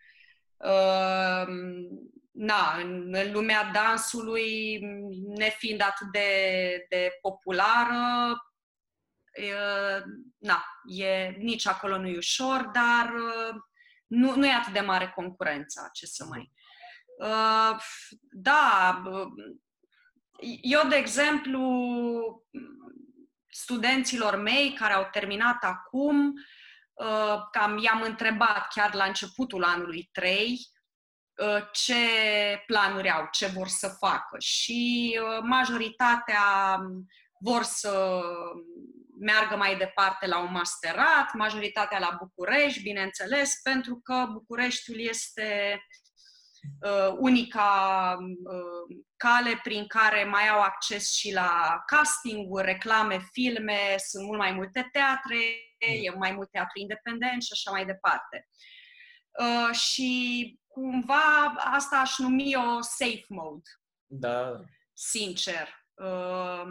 uh, 0.57 1.47
na, 2.31 2.77
în, 2.77 3.13
în 3.13 3.31
lumea 3.31 3.63
dansului, 3.73 4.79
nefiind 5.37 5.81
atât 5.81 6.11
de, 6.11 6.85
de 6.89 7.17
populară, 7.21 8.31
uh, 9.37 10.03
na, 10.37 10.63
e, 10.85 11.27
nici 11.37 11.67
acolo 11.67 11.97
nu 11.97 12.07
e 12.07 12.17
ușor, 12.17 12.69
dar 12.73 13.13
uh, 13.13 13.55
nu, 14.07 14.35
nu 14.35 14.47
e 14.47 14.53
atât 14.53 14.73
de 14.73 14.79
mare 14.79 15.11
concurența, 15.15 15.89
ce 15.93 16.05
să 16.05 16.25
mai... 16.29 16.51
Uh, 17.19 17.81
da, 18.31 19.01
eu, 20.61 20.87
de 20.87 20.95
exemplu, 20.95 21.61
studenților 23.49 24.35
mei 24.35 24.73
care 24.73 24.93
au 24.93 25.07
terminat 25.11 25.63
acum, 25.63 26.33
uh, 26.93 27.35
cam 27.51 27.77
i-am 27.77 28.01
întrebat 28.01 28.67
chiar 28.67 28.93
la 28.93 29.03
începutul 29.03 29.63
anului 29.63 30.09
3 30.11 30.57
uh, 31.35 31.67
ce 31.71 31.95
planuri 32.65 33.09
au, 33.09 33.27
ce 33.31 33.47
vor 33.47 33.67
să 33.67 33.87
facă. 33.87 34.35
Și 34.39 35.19
uh, 35.21 35.39
majoritatea 35.41 36.77
vor 37.39 37.63
să 37.63 38.21
meargă 39.19 39.55
mai 39.55 39.77
departe 39.77 40.27
la 40.27 40.39
un 40.39 40.51
masterat, 40.51 41.33
majoritatea 41.33 41.99
la 41.99 42.17
București, 42.19 42.81
bineînțeles, 42.81 43.59
pentru 43.63 43.99
că 44.03 44.27
Bucureștiul 44.31 44.99
este 44.99 45.73
uh, 45.75 46.08
unica 47.17 48.17
uh, 48.19 48.97
cale 49.17 49.59
prin 49.63 49.87
care 49.87 50.23
mai 50.23 50.47
au 50.47 50.61
acces 50.61 51.11
și 51.11 51.33
la 51.33 51.83
casting 51.85 52.59
reclame, 52.59 53.19
filme, 53.31 53.95
sunt 53.97 54.25
mult 54.25 54.37
mai 54.37 54.51
multe 54.51 54.89
teatre, 54.91 55.37
e 55.77 56.11
mai 56.17 56.31
mult 56.31 56.51
teatru 56.51 56.79
independent 56.79 57.43
și 57.43 57.49
așa 57.51 57.71
mai 57.71 57.85
departe. 57.85 58.47
Uh, 59.39 59.75
și 59.75 60.59
cumva 60.67 61.53
asta 61.55 61.97
aș 61.99 62.17
numi 62.17 62.55
o 62.55 62.81
safe 62.81 63.25
mode. 63.27 63.69
Da. 64.05 64.59
Sincer. 64.93 65.67
Uh, 65.93 66.63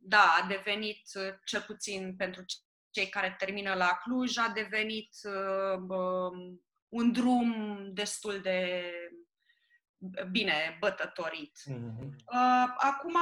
da, 0.00 0.36
a 0.42 0.46
devenit, 0.48 1.00
cel 1.44 1.60
puțin 1.66 2.16
pentru 2.16 2.44
cei 2.90 3.08
care 3.08 3.34
termină 3.38 3.74
la 3.74 3.98
Cluj, 4.02 4.36
a 4.36 4.48
devenit 4.54 5.10
uh, 5.22 5.78
un 6.94 7.12
drum 7.12 7.80
destul 7.92 8.40
de 8.40 8.90
bine 10.30 10.76
bătătorit. 10.80 11.58
Mm-hmm. 11.70 12.08
Acum, 12.76 13.16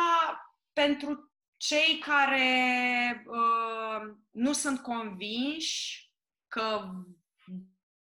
pentru 0.73 1.33
cei 1.57 1.99
care 1.99 3.25
uh, 3.27 4.15
nu 4.31 4.53
sunt 4.53 4.81
convinși 4.81 6.11
că 6.49 6.91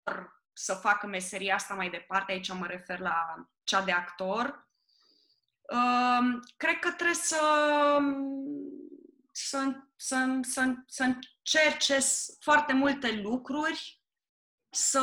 vor 0.05 0.43
să 0.53 0.75
facă 0.75 1.07
meseria 1.07 1.55
asta 1.55 1.75
mai 1.75 1.91
departe, 1.91 2.33
aici 2.33 2.53
mă 2.53 2.67
refer 2.67 2.99
la 2.99 3.49
cea 3.65 3.83
de 3.83 3.93
actor, 3.93 4.69
uh, 5.61 6.41
cred 6.57 6.79
că 6.79 6.91
trebuie 6.91 7.17
să, 7.17 7.41
să, 9.33 9.73
să, 9.97 10.39
să, 10.43 10.75
să 10.87 11.03
încerce 11.03 11.99
foarte 12.41 12.73
multe 12.73 13.21
lucruri 13.21 14.00
să, 14.71 15.03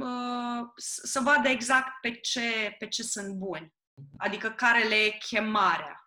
uh, 0.00 0.68
să 0.76 1.20
vadă 1.20 1.48
exact 1.48 2.00
pe 2.00 2.10
ce, 2.10 2.76
pe 2.78 2.88
ce 2.88 3.02
sunt 3.02 3.34
buni, 3.34 3.74
adică 4.16 4.50
care 4.50 4.88
le 4.88 4.94
e 4.94 5.18
chemarea. 5.18 6.06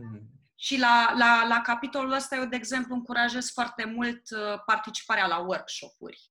Mm-hmm. 0.00 0.38
Și 0.54 0.78
la, 0.78 1.14
la, 1.18 1.46
la 1.46 1.60
capitolul 1.60 2.12
ăsta 2.12 2.36
eu, 2.36 2.44
de 2.44 2.56
exemplu, 2.56 2.94
încurajez 2.94 3.50
foarte 3.50 3.84
mult 3.84 4.30
uh, 4.30 4.62
participarea 4.66 5.26
la 5.26 5.38
workshop-uri. 5.38 6.30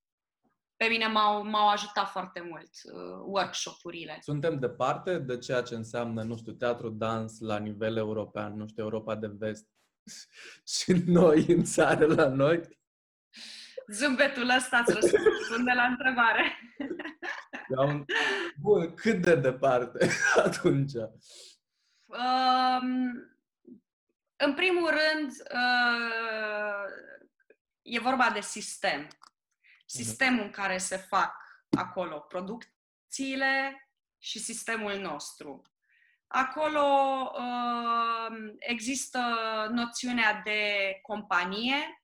Pe 0.76 0.86
mine 0.86 1.08
m-au, 1.08 1.44
m-au 1.44 1.70
ajutat 1.70 2.10
foarte 2.10 2.42
mult 2.50 2.70
uh, 2.84 3.22
workshop-urile. 3.26 4.18
Suntem 4.22 4.60
departe 4.60 5.18
de 5.18 5.38
ceea 5.38 5.62
ce 5.62 5.76
înseamnă, 5.76 6.24
nu 6.24 6.38
știu, 6.38 6.52
teatru, 6.52 6.90
dans 6.90 7.40
la 7.40 7.58
nivel 7.58 7.98
european, 7.98 8.58
nu 8.58 8.68
știu, 8.68 8.84
Europa 8.84 9.16
de 9.16 9.28
vest 9.28 9.68
și 10.76 10.92
noi 10.92 11.46
în 11.48 11.64
țară 11.64 12.06
la 12.06 12.28
noi 12.28 12.62
zâmbetul 13.92 14.50
ăsta 14.50 14.84
îți 14.86 14.94
răspunde 14.94 15.72
la 15.72 15.84
întrebare. 15.84 16.60
un... 17.78 18.06
Bun, 18.62 18.94
cât 18.94 19.22
de 19.22 19.36
departe 19.36 20.10
atunci? 20.46 20.94
Um, 22.06 23.30
în 24.36 24.54
primul 24.54 24.90
rând, 24.90 25.32
uh, 25.54 26.86
e 27.82 28.00
vorba 28.00 28.30
de 28.34 28.42
sistem. 28.42 29.08
Sistemul 29.86 30.44
în 30.44 30.50
care 30.50 30.78
se 30.78 30.98
fac 30.98 31.36
acolo 31.70 32.20
producțiile 32.20 33.88
și 34.18 34.40
sistemul 34.40 34.96
nostru. 34.96 35.62
Acolo 36.28 36.86
uh, 37.34 38.54
există 38.60 39.20
noțiunea 39.72 40.42
de 40.44 40.62
companie, 41.02 42.04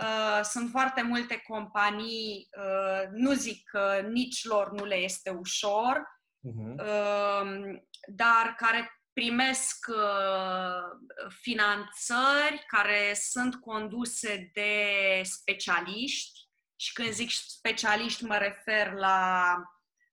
Uh, 0.00 0.40
sunt 0.42 0.70
foarte 0.70 1.02
multe 1.02 1.42
companii, 1.48 2.48
uh, 2.56 3.08
nu 3.10 3.32
zic 3.32 3.68
că 3.70 4.06
nici 4.08 4.44
lor 4.44 4.72
nu 4.72 4.84
le 4.84 4.94
este 4.94 5.30
ușor, 5.30 6.02
uh-huh. 6.48 6.74
uh, 6.76 7.78
dar 8.06 8.54
care 8.56 9.02
primesc 9.12 9.86
uh, 9.88 11.18
finanțări 11.28 12.64
care 12.66 13.14
sunt 13.14 13.54
conduse 13.54 14.50
de 14.52 14.82
specialiști 15.22 16.48
și 16.76 16.92
când 16.92 17.10
zic 17.10 17.30
specialiști 17.30 18.24
mă 18.24 18.36
refer 18.36 18.92
la 18.92 19.54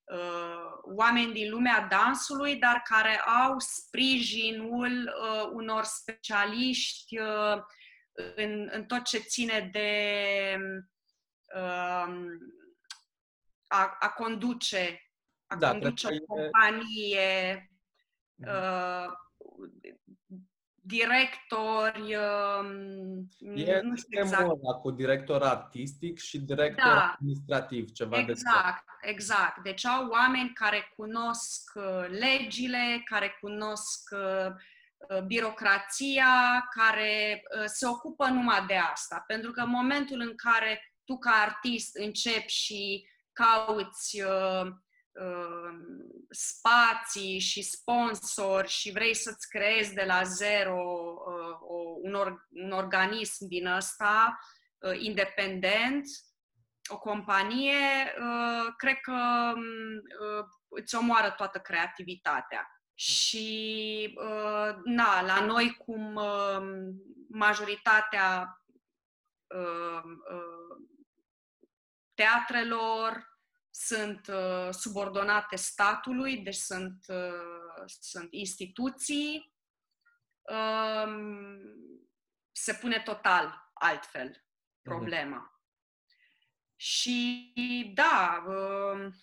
uh, 0.04 0.96
oameni 0.96 1.34
din 1.34 1.50
lumea 1.50 1.88
dansului, 1.90 2.56
dar 2.56 2.82
care 2.84 3.20
au 3.20 3.56
sprijinul 3.60 5.14
uh, 5.22 5.50
unor 5.54 5.84
specialiști 5.84 7.20
uh, 7.20 7.58
în, 8.36 8.70
în 8.72 8.86
tot 8.86 9.04
ce 9.04 9.18
ține 9.18 9.70
de 9.72 9.90
um, 11.56 12.38
a, 13.68 13.98
a 14.00 14.10
conduce, 14.10 15.12
a 15.48 15.56
da, 15.56 15.70
conduce 15.70 16.08
o 16.08 16.36
companie, 16.36 17.70
mhm. 18.36 18.50
uh, 18.50 19.12
directori, 20.88 22.16
um, 22.16 23.30
E 23.56 23.82
nu 23.82 23.96
știu 23.96 24.18
sistemul 24.22 24.26
exact. 24.26 24.42
ăla 24.44 24.74
cu 24.82 24.92
director 24.92 25.44
artistic 25.44 26.20
și 26.20 26.40
director 26.40 26.94
Da. 26.94 27.12
administrativ, 27.14 27.92
ceva 27.92 28.16
de 28.16 28.32
Exact, 28.32 28.84
exact. 29.02 29.64
Deci 29.64 29.86
au 29.86 30.08
oameni 30.08 30.54
care 30.54 30.94
cunosc 30.96 31.72
uh, 31.76 32.06
legile, 32.10 33.02
care 33.06 33.38
cunosc 33.42 34.10
uh, 34.12 34.46
uh, 34.46 34.56
birocrația, 35.26 36.66
care 36.70 37.42
uh, 37.58 37.64
se 37.66 37.88
ocupă 37.88 38.28
numai 38.28 38.66
de 38.66 38.76
asta. 38.76 39.24
Pentru 39.28 39.52
că 39.52 39.62
în 39.62 39.70
momentul 39.70 40.20
în 40.20 40.36
care 40.36 40.94
tu 41.04 41.18
ca 41.18 41.32
artist 41.32 41.96
începi 41.96 42.52
și 42.52 43.08
cauți 43.34 44.22
uh, 44.22 44.66
uh, 45.12 45.74
spații 46.30 47.40
și 47.40 47.62
sponsori 47.62 48.68
și 48.68 48.92
vrei 48.92 49.14
să-ți 49.16 49.50
creezi 49.50 49.94
de 49.94 50.04
la 50.04 50.24
zero 50.24 50.84
uh, 51.28 51.58
o, 51.62 51.98
un, 52.02 52.14
or, 52.14 52.48
un 52.50 52.72
organism 52.72 53.48
din 53.48 53.68
ăsta 53.68 54.40
uh, 54.78 55.00
independent, 55.00 56.06
o 56.90 57.00
companie, 57.00 58.14
uh, 58.20 58.74
cred 58.78 58.98
că 59.02 59.54
um, 59.56 59.62
uh, 60.38 60.46
îți 60.68 60.96
omoară 60.96 61.34
toată 61.38 61.60
creativitatea. 61.60 62.75
Și, 62.98 64.18
uh, 64.18 64.76
na, 64.84 65.22
la 65.22 65.46
noi, 65.46 65.76
cum 65.86 66.16
uh, 66.16 66.94
majoritatea 67.30 68.64
uh, 69.48 70.04
uh, 70.04 70.86
teatrelor 72.14 73.34
sunt 73.70 74.28
uh, 74.28 74.70
subordonate 74.72 75.56
statului, 75.56 76.38
deci 76.38 76.56
sunt, 76.56 77.06
uh, 77.08 77.84
sunt 77.86 78.34
instituții, 78.34 79.54
um, 80.42 81.60
se 82.52 82.74
pune 82.74 83.00
total 83.00 83.72
altfel 83.74 84.46
problema. 84.82 85.62
Și 86.76 87.52
da, 87.96 88.44
uh, 88.48 89.14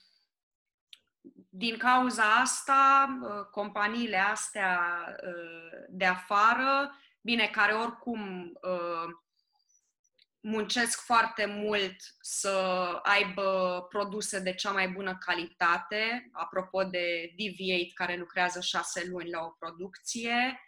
din 1.54 1.76
cauza 1.76 2.34
asta, 2.34 3.06
uh, 3.22 3.46
companiile 3.50 4.16
astea 4.16 4.80
uh, 5.26 5.84
de 5.88 6.04
afară, 6.06 6.96
bine, 7.20 7.46
care 7.46 7.72
oricum 7.72 8.52
uh, 8.62 9.14
muncesc 10.40 11.00
foarte 11.00 11.46
mult 11.46 11.96
să 12.20 12.50
aibă 13.02 13.86
produse 13.88 14.40
de 14.40 14.54
cea 14.54 14.70
mai 14.70 14.88
bună 14.88 15.16
calitate, 15.16 16.30
apropo 16.32 16.84
de 16.84 17.30
DV8 17.32 17.92
care 17.94 18.16
lucrează 18.16 18.60
șase 18.60 19.06
luni 19.08 19.30
la 19.30 19.40
o 19.40 19.54
producție, 19.58 20.60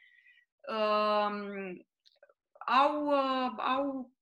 um, 0.68 1.86
au, 2.66 3.06
uh, 3.06 3.52
au, 3.56 4.12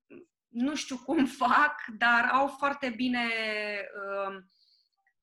nu 0.48 0.74
știu 0.74 0.96
cum 0.96 1.26
fac, 1.46 1.74
dar 1.98 2.28
au 2.32 2.46
foarte 2.46 2.88
bine 2.88 3.28
um, 4.26 4.50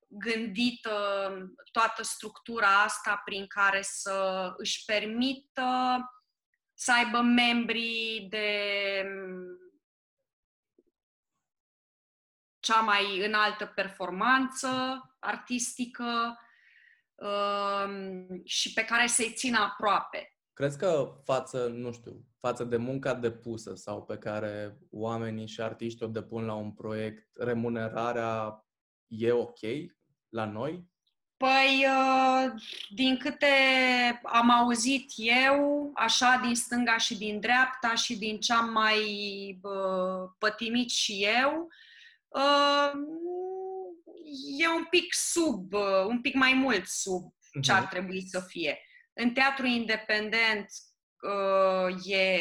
gândită 0.09 1.29
toată 1.71 2.03
structura 2.03 2.83
asta 2.83 3.21
prin 3.25 3.47
care 3.47 3.81
să 3.81 4.53
își 4.57 4.85
permită 4.85 5.99
să 6.73 6.93
aibă 6.93 7.21
membrii 7.21 8.27
de 8.29 8.51
cea 12.59 12.81
mai 12.81 13.25
înaltă 13.25 13.65
performanță 13.65 14.69
artistică 15.19 16.37
um, 17.15 18.41
și 18.43 18.73
pe 18.73 18.85
care 18.85 19.07
să-i 19.07 19.33
țină 19.33 19.59
aproape. 19.59 20.33
Crezi 20.53 20.77
că 20.77 21.19
față, 21.23 21.67
nu 21.67 21.91
știu, 21.91 22.25
față 22.37 22.63
de 22.63 22.77
munca 22.77 23.13
depusă 23.13 23.75
sau 23.75 24.05
pe 24.05 24.17
care 24.17 24.77
oamenii 24.91 25.47
și 25.47 25.61
artiștii 25.61 26.05
o 26.05 26.09
depun 26.09 26.45
la 26.45 26.53
un 26.53 26.73
proiect, 26.73 27.29
remunerarea 27.33 28.65
e 29.07 29.31
ok 29.31 29.59
la 30.29 30.45
noi? 30.45 30.87
Păi, 31.37 31.85
uh, 31.87 32.51
din 32.89 33.17
câte 33.17 33.47
am 34.23 34.49
auzit 34.49 35.11
eu, 35.15 35.91
așa 35.95 36.39
din 36.43 36.55
stânga 36.55 36.97
și 36.97 37.17
din 37.17 37.39
dreapta 37.39 37.95
și 37.95 38.17
din 38.17 38.39
ce 38.39 38.53
am 38.53 38.69
mai 38.71 38.99
uh, 39.61 40.29
pătimit 40.37 40.89
și 40.89 41.25
eu, 41.43 41.67
uh, 42.27 42.91
e 44.59 44.67
un 44.67 44.85
pic 44.89 45.13
sub, 45.13 45.73
uh, 45.73 46.05
un 46.07 46.21
pic 46.21 46.33
mai 46.33 46.53
mult 46.53 46.85
sub 46.87 47.33
ce 47.61 47.71
ar 47.71 47.81
Mhm. 47.81 47.89
trebui 47.89 48.27
să 48.27 48.39
fie. 48.47 48.79
În 49.13 49.33
teatru 49.33 49.65
independent 49.65 50.65
uh, 51.21 52.05
e 52.11 52.39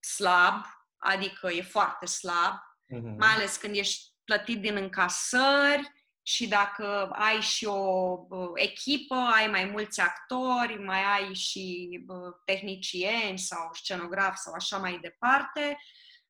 slab, 0.00 0.64
adică 0.96 1.50
e 1.52 1.62
foarte 1.62 2.06
slab, 2.06 2.54
Mhm. 2.88 3.16
mai 3.18 3.28
ales 3.28 3.56
când 3.56 3.76
ești 3.76 4.12
plătit 4.24 4.60
din 4.60 4.76
încasări 4.76 5.92
și 6.26 6.48
dacă 6.48 7.08
ai 7.12 7.40
și 7.40 7.64
o 7.64 8.26
uh, 8.28 8.50
echipă, 8.54 9.14
ai 9.14 9.46
mai 9.46 9.64
mulți 9.64 10.00
actori, 10.00 10.84
mai 10.84 11.02
ai 11.04 11.34
și 11.34 11.88
uh, 12.06 12.34
tehnicieni 12.44 13.38
sau 13.38 13.70
scenografi 13.72 14.38
sau 14.38 14.52
așa 14.52 14.78
mai 14.78 14.98
departe, 14.98 15.78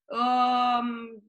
um, 0.05 1.23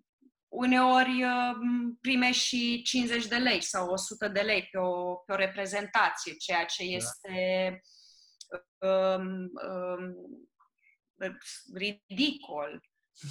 uneori 0.47 1.23
um, 1.23 1.97
primești 2.01 2.45
și 2.45 2.81
50 2.81 3.25
de 3.25 3.35
lei 3.35 3.61
sau 3.61 3.89
100 3.89 4.27
de 4.27 4.41
lei 4.41 4.67
pe 4.71 4.77
o, 4.77 5.15
pe 5.15 5.33
o 5.33 5.35
reprezentație, 5.35 6.33
ceea 6.33 6.65
ce 6.65 6.83
este 6.83 7.81
um, 8.77 9.51
um, 9.67 10.15
ridicol. 11.73 12.81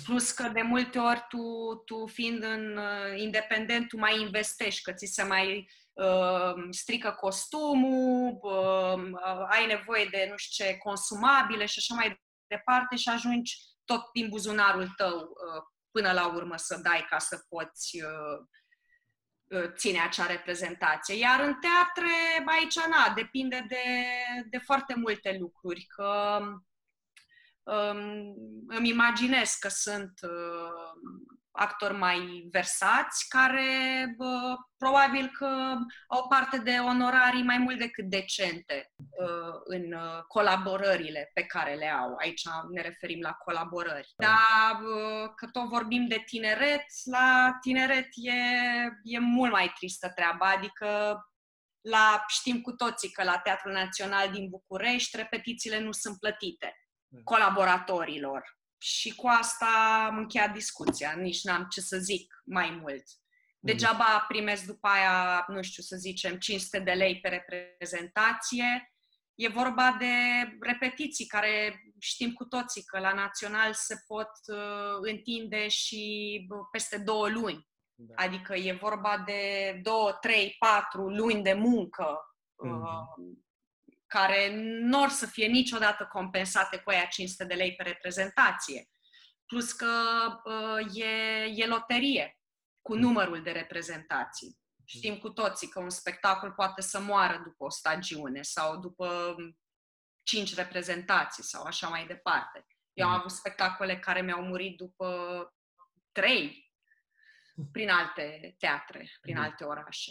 Plus 0.04 0.30
că 0.30 0.48
de 0.48 0.62
multe 0.62 0.98
ori 0.98 1.24
tu, 1.28 1.74
tu 1.84 2.06
fiind 2.06 2.42
în 2.42 2.76
uh, 2.76 3.20
independent, 3.20 3.88
tu 3.88 3.96
mai 3.96 4.20
investești, 4.20 4.82
că 4.82 4.92
ți 4.92 5.06
se 5.06 5.22
mai 5.22 5.70
uh, 5.92 6.54
strică 6.70 7.10
costumul, 7.10 8.38
uh, 8.42 9.10
uh, 9.12 9.46
ai 9.48 9.66
nevoie 9.66 10.04
de 10.10 10.26
nu 10.30 10.36
știu 10.36 10.64
ce 10.64 10.76
consumabile 10.76 11.66
și 11.66 11.78
așa 11.78 11.94
mai 11.94 12.22
departe 12.46 12.96
și 12.96 13.08
ajungi 13.08 13.56
tot 13.84 14.10
din 14.12 14.28
buzunarul 14.28 14.88
tău 14.96 15.18
uh, 15.18 15.62
până 15.90 16.12
la 16.12 16.26
urmă 16.26 16.56
să 16.56 16.80
dai 16.82 17.06
ca 17.08 17.18
să 17.18 17.44
poți 17.48 18.02
uh, 18.02 18.46
uh, 19.60 19.72
ține 19.76 20.00
acea 20.00 20.26
reprezentație. 20.26 21.14
Iar 21.14 21.40
în 21.40 21.54
teatre, 21.60 22.12
aici, 22.46 22.74
na, 22.74 23.12
depinde 23.14 23.64
de, 23.68 23.84
de 24.50 24.58
foarte 24.58 24.94
multe 24.96 25.36
lucruri, 25.40 25.84
că 25.84 26.38
um, 26.40 26.66
îmi 28.66 28.88
imaginez 28.88 29.50
că 29.60 29.68
sunt 29.68 30.12
uh, 30.22 31.14
actori 31.56 31.94
mai 31.94 32.48
versați 32.50 33.28
care 33.28 34.04
uh, 34.18 34.56
probabil 34.76 35.30
că 35.38 35.76
au 36.08 36.28
parte 36.28 36.58
de 36.58 36.76
onorarii 36.78 37.42
mai 37.42 37.58
mult 37.58 37.78
decât 37.78 38.04
decente 38.04 38.92
uh, 38.96 39.54
în 39.64 39.92
uh, 39.92 40.22
colaborările 40.28 41.30
pe 41.34 41.42
care 41.42 41.74
le 41.74 41.88
au. 41.88 42.14
Aici 42.16 42.42
ne 42.70 42.82
referim 42.82 43.20
la 43.20 43.32
colaborări. 43.32 44.12
Dar 44.16 44.80
uh, 44.82 45.30
că 45.36 45.46
tot 45.52 45.68
vorbim 45.68 46.06
de 46.06 46.22
tineret, 46.26 46.86
la 47.04 47.58
tineret 47.60 48.08
e, 48.14 48.32
e 49.02 49.18
mult 49.18 49.52
mai 49.52 49.72
tristă 49.76 50.12
treaba, 50.14 50.50
adică 50.50 51.18
la, 51.80 52.24
știm 52.28 52.60
cu 52.60 52.72
toții 52.72 53.10
că 53.10 53.22
la 53.22 53.38
Teatrul 53.38 53.72
Național 53.72 54.30
din 54.30 54.48
București 54.48 55.16
repetițiile 55.16 55.80
nu 55.80 55.92
sunt 55.92 56.18
plătite 56.18 56.83
colaboratorilor. 57.24 58.58
Și 58.78 59.14
cu 59.14 59.26
asta 59.26 59.66
am 60.10 60.16
încheiat 60.18 60.52
discuția, 60.52 61.12
nici 61.12 61.42
n-am 61.42 61.66
ce 61.70 61.80
să 61.80 61.96
zic 61.98 62.42
mai 62.44 62.70
mult. 62.70 63.02
Degeaba 63.58 64.24
primesc 64.28 64.64
după 64.64 64.88
aia, 64.88 65.44
nu 65.48 65.62
știu, 65.62 65.82
să 65.82 65.96
zicem, 65.96 66.38
500 66.38 66.78
de 66.78 66.92
lei 66.92 67.20
pe 67.20 67.28
reprezentație. 67.28 68.92
E 69.34 69.48
vorba 69.48 69.96
de 69.98 70.12
repetiții 70.60 71.26
care 71.26 71.82
știm 72.00 72.32
cu 72.32 72.44
toții 72.44 72.82
că 72.82 72.98
la 72.98 73.12
național 73.12 73.72
se 73.72 73.94
pot 74.06 74.30
uh, 74.46 74.98
întinde 75.00 75.68
și 75.68 76.44
bă, 76.48 76.56
peste 76.70 76.98
două 76.98 77.28
luni. 77.28 77.68
Da. 77.94 78.14
Adică 78.24 78.54
e 78.54 78.72
vorba 78.80 79.22
de 79.26 79.72
două, 79.82 80.12
trei, 80.12 80.56
patru 80.58 81.08
luni 81.08 81.42
de 81.42 81.52
muncă 81.52 82.18
Mhm. 82.56 82.82
uh, 82.82 83.36
care 84.14 84.54
nu 84.80 85.02
or 85.02 85.08
să 85.08 85.26
fie 85.26 85.46
niciodată 85.46 86.06
compensate 86.12 86.76
cu 86.78 86.90
aia 86.90 87.04
500 87.04 87.44
de 87.44 87.54
lei 87.54 87.74
pe 87.74 87.82
reprezentație. 87.82 88.88
Plus 89.46 89.72
că 89.72 89.90
uh, 90.44 90.96
e, 90.96 91.44
e 91.54 91.66
loterie 91.66 92.38
cu 92.80 92.94
numărul 92.94 93.42
de 93.42 93.50
reprezentații. 93.50 94.58
Știm 94.84 95.18
cu 95.18 95.28
toții 95.30 95.68
că 95.68 95.80
un 95.80 95.90
spectacol 95.90 96.52
poate 96.52 96.80
să 96.82 97.00
moară 97.00 97.38
după 97.44 97.64
o 97.64 97.70
stagiune 97.70 98.42
sau 98.42 98.76
după 98.80 99.34
cinci 100.22 100.54
reprezentații 100.54 101.42
sau 101.42 101.62
așa 101.64 101.88
mai 101.88 102.06
departe. 102.06 102.66
Eu 102.92 103.06
am 103.06 103.12
Mhm. 103.12 103.20
avut 103.20 103.32
spectacole 103.32 103.98
care 103.98 104.20
mi-au 104.22 104.42
murit 104.42 104.76
după 104.76 105.08
trei 106.12 106.72
prin 107.72 107.90
alte 107.90 108.54
teatre, 108.58 109.10
prin 109.20 109.34
Mhm. 109.34 109.44
alte 109.44 109.64
orașe. 109.64 110.10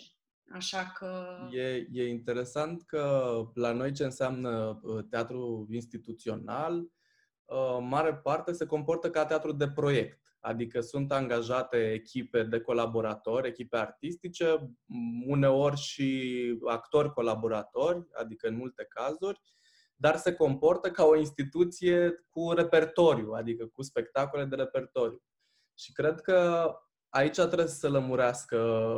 Așa 0.52 0.92
că... 0.98 1.38
E, 1.52 1.88
e 1.92 2.08
interesant 2.08 2.84
că 2.84 3.34
la 3.54 3.72
noi 3.72 3.92
ce 3.92 4.04
înseamnă 4.04 4.80
uh, 4.82 5.06
teatru 5.10 5.68
instituțional, 5.70 6.80
uh, 7.46 7.78
mare 7.82 8.16
parte 8.16 8.52
se 8.52 8.66
comportă 8.66 9.10
ca 9.10 9.26
teatru 9.26 9.52
de 9.52 9.70
proiect. 9.70 10.22
Adică 10.40 10.80
sunt 10.80 11.12
angajate 11.12 11.92
echipe 11.92 12.44
de 12.44 12.60
colaboratori, 12.60 13.48
echipe 13.48 13.78
artistice, 13.78 14.76
uneori 15.26 15.78
și 15.78 16.60
actori 16.68 17.14
colaboratori, 17.14 18.08
adică 18.14 18.48
în 18.48 18.56
multe 18.56 18.86
cazuri, 18.90 19.42
dar 19.96 20.18
se 20.18 20.36
comportă 20.36 20.92
ca 20.92 21.04
o 21.06 21.16
instituție 21.16 22.26
cu 22.30 22.52
repertoriu, 22.52 23.32
adică 23.32 23.66
cu 23.66 23.82
spectacole 23.82 24.46
de 24.46 24.56
repertoriu. 24.56 25.24
Și 25.74 25.92
cred 25.92 26.22
că 26.22 26.70
aici 27.14 27.36
trebuie 27.36 27.68
să 27.68 27.76
se 27.76 27.88
lămurească 27.88 28.58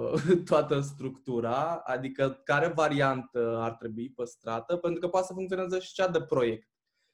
toată 0.50 0.80
structura, 0.80 1.76
adică 1.76 2.42
care 2.44 2.68
variantă 2.68 3.58
ar 3.60 3.74
trebui 3.76 4.12
păstrată, 4.12 4.78
pentru 4.78 5.00
că 5.00 5.08
poate 5.08 5.28
să 5.28 5.34
funcționeze 5.34 5.80
și 5.80 5.94
cea 5.94 6.08
de 6.08 6.22
proiect. 6.22 6.70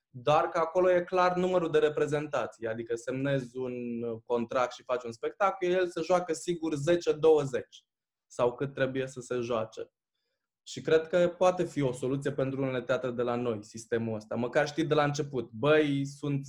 Doar 0.10 0.50
că 0.50 0.58
acolo 0.58 0.92
e 0.92 1.04
clar 1.04 1.36
numărul 1.36 1.72
de 1.72 1.78
reprezentații, 1.78 2.68
adică 2.68 2.96
semnezi 2.96 3.58
un 3.58 3.74
contract 4.26 4.74
și 4.74 4.84
faci 4.84 5.04
un 5.04 5.12
spectacol, 5.12 5.70
el 5.70 5.88
se 5.90 6.02
joacă 6.02 6.34
sigur 6.34 6.74
10-20 6.74 6.78
sau 8.28 8.56
cât 8.56 8.74
trebuie 8.74 9.08
să 9.08 9.20
se 9.20 9.36
joace. 9.36 9.92
Și 10.64 10.82
cred 10.82 11.08
că 11.08 11.28
poate 11.38 11.64
fi 11.64 11.82
o 11.82 11.92
soluție 11.92 12.32
pentru 12.32 12.62
unele 12.62 12.82
teatre 12.82 13.12
de 13.12 13.22
la 13.22 13.36
noi, 13.36 13.64
sistemul 13.64 14.16
ăsta. 14.16 14.36
Măcar 14.36 14.68
știi 14.68 14.86
de 14.86 14.94
la 14.94 15.04
început, 15.04 15.52
băi, 15.52 16.06
sunt 16.06 16.46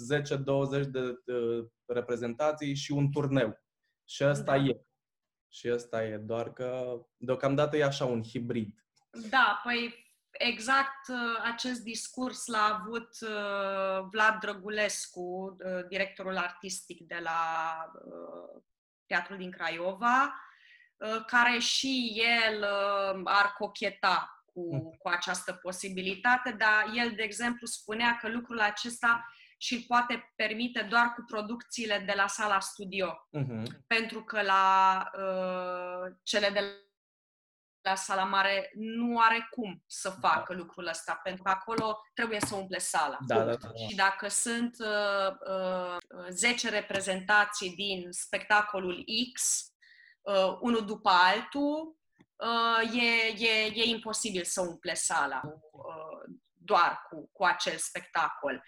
10-20 0.80 0.86
de 0.90 1.32
uh, 1.32 1.66
reprezentații 1.86 2.74
și 2.74 2.92
un 2.92 3.10
turneu. 3.10 3.62
Și 4.04 4.24
ăsta 4.24 4.58
da. 4.58 4.64
e. 4.64 4.84
Și 5.48 5.70
ăsta 5.72 6.04
e, 6.04 6.16
doar 6.16 6.52
că 6.52 7.00
deocamdată 7.16 7.76
e 7.76 7.84
așa 7.84 8.04
un 8.04 8.22
hibrid. 8.22 8.84
Da, 9.30 9.60
păi 9.64 10.02
exact 10.32 11.08
uh, 11.08 11.40
acest 11.44 11.82
discurs 11.82 12.46
l-a 12.46 12.80
avut 12.80 13.08
uh, 13.20 14.06
Vlad 14.10 14.40
Drăgulescu, 14.40 15.20
uh, 15.20 15.86
directorul 15.88 16.36
artistic 16.36 17.00
de 17.00 17.18
la 17.22 17.40
Teatrul 19.06 19.36
din 19.36 19.50
Craiova, 19.50 20.34
care 21.26 21.58
și 21.58 22.22
el 22.48 22.64
ar 23.24 23.52
cocheta 23.58 24.44
cu, 24.44 24.74
mm. 24.74 24.96
cu 24.98 25.08
această 25.08 25.52
posibilitate, 25.52 26.50
dar 26.50 26.92
el, 26.94 27.12
de 27.16 27.22
exemplu, 27.22 27.66
spunea 27.66 28.18
că 28.20 28.28
lucrul 28.28 28.60
acesta 28.60 29.32
și 29.62 29.74
îl 29.74 29.84
poate 29.86 30.32
permite 30.36 30.82
doar 30.82 31.12
cu 31.14 31.24
producțiile 31.26 31.98
de 32.06 32.12
la 32.16 32.26
sala 32.26 32.60
studio. 32.60 33.28
Uh-huh. 33.38 33.62
Pentru 33.86 34.24
că 34.24 34.42
la 34.42 35.04
uh, 35.16 36.14
cele 36.22 36.48
de 36.48 36.60
la 37.80 37.94
sala 37.94 38.24
mare 38.24 38.70
nu 38.74 39.18
are 39.18 39.48
cum 39.50 39.82
să 39.86 40.08
da. 40.08 40.28
facă 40.28 40.52
da. 40.52 40.58
lucrul 40.58 40.86
ăsta, 40.86 41.20
pentru 41.22 41.42
că 41.42 41.50
acolo 41.50 42.00
trebuie 42.14 42.40
să 42.40 42.54
umple 42.54 42.78
sala. 42.78 43.18
Da, 43.26 43.36
da, 43.36 43.44
da, 43.44 43.54
da. 43.56 43.86
Și 43.88 43.94
dacă 43.94 44.28
sunt 44.28 44.76
uh, 44.78 45.36
uh, 46.18 46.26
10 46.28 46.68
reprezentații 46.68 47.74
din 47.74 48.06
spectacolul 48.10 49.04
X, 49.32 49.66
uh, 50.20 50.56
unul 50.60 50.86
după 50.86 51.10
altul, 51.10 51.96
uh, 52.36 53.02
e, 53.02 53.44
e, 53.46 53.72
e 53.74 53.84
imposibil 53.84 54.44
să 54.44 54.60
umple 54.60 54.94
sala 54.94 55.40
uh, 55.44 56.34
doar 56.52 57.06
cu, 57.08 57.30
cu 57.32 57.44
acel 57.44 57.76
spectacol. 57.76 58.62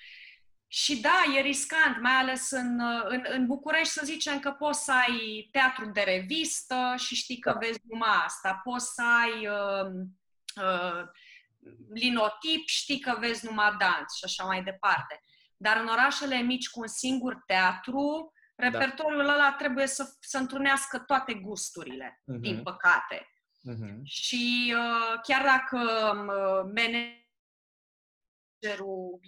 Și 0.77 1.01
da, 1.01 1.23
e 1.37 1.41
riscant, 1.41 2.01
mai 2.01 2.13
ales 2.13 2.51
în, 2.51 2.81
în, 3.09 3.25
în 3.29 3.47
București, 3.47 3.93
să 3.93 4.01
zicem 4.05 4.41
că 4.41 4.51
poți 4.51 4.85
să 4.85 4.93
ai 4.93 5.49
teatru 5.51 5.91
de 5.91 6.01
revistă 6.01 6.95
și 6.97 7.15
știi 7.15 7.39
că 7.39 7.53
da. 7.53 7.59
vezi 7.59 7.81
numai 7.89 8.23
asta. 8.25 8.61
Poți 8.65 8.93
să 8.95 9.03
ai 9.03 9.47
uh, 9.47 9.91
uh, 10.65 11.03
linotip, 11.95 12.67
știi 12.67 13.01
că 13.01 13.17
vezi 13.19 13.47
numai 13.47 13.77
dans 13.79 14.17
și 14.17 14.25
așa 14.25 14.45
mai 14.45 14.63
departe. 14.63 15.23
Dar 15.57 15.77
în 15.77 15.87
orașele 15.87 16.41
mici 16.41 16.71
cu 16.71 16.81
un 16.81 16.87
singur 16.87 17.43
teatru, 17.47 18.33
da. 18.57 18.69
repertoriul 18.69 19.29
ăla 19.29 19.55
trebuie 19.59 19.87
să, 19.87 20.15
să 20.21 20.39
întrunească 20.39 20.99
toate 20.99 21.35
gusturile, 21.35 22.23
uh-huh. 22.23 22.41
din 22.41 22.63
păcate. 22.63 23.29
Uh-huh. 23.71 24.03
Și 24.05 24.75
uh, 24.77 25.21
chiar 25.23 25.43
dacă 25.43 25.79
uh, 25.79 26.73
managerul 26.75 27.24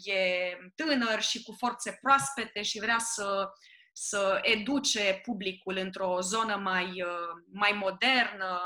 e 0.05 0.57
tânăr 0.75 1.23
și 1.23 1.43
cu 1.43 1.55
forțe 1.59 1.99
proaspete 2.03 2.63
și 2.63 2.81
vrea 2.81 2.99
să, 2.99 3.49
să 3.93 4.39
educe 4.43 5.21
publicul 5.25 5.77
într-o 5.77 6.21
zonă 6.21 6.57
mai, 6.57 7.05
mai 7.53 7.73
modernă 7.73 8.61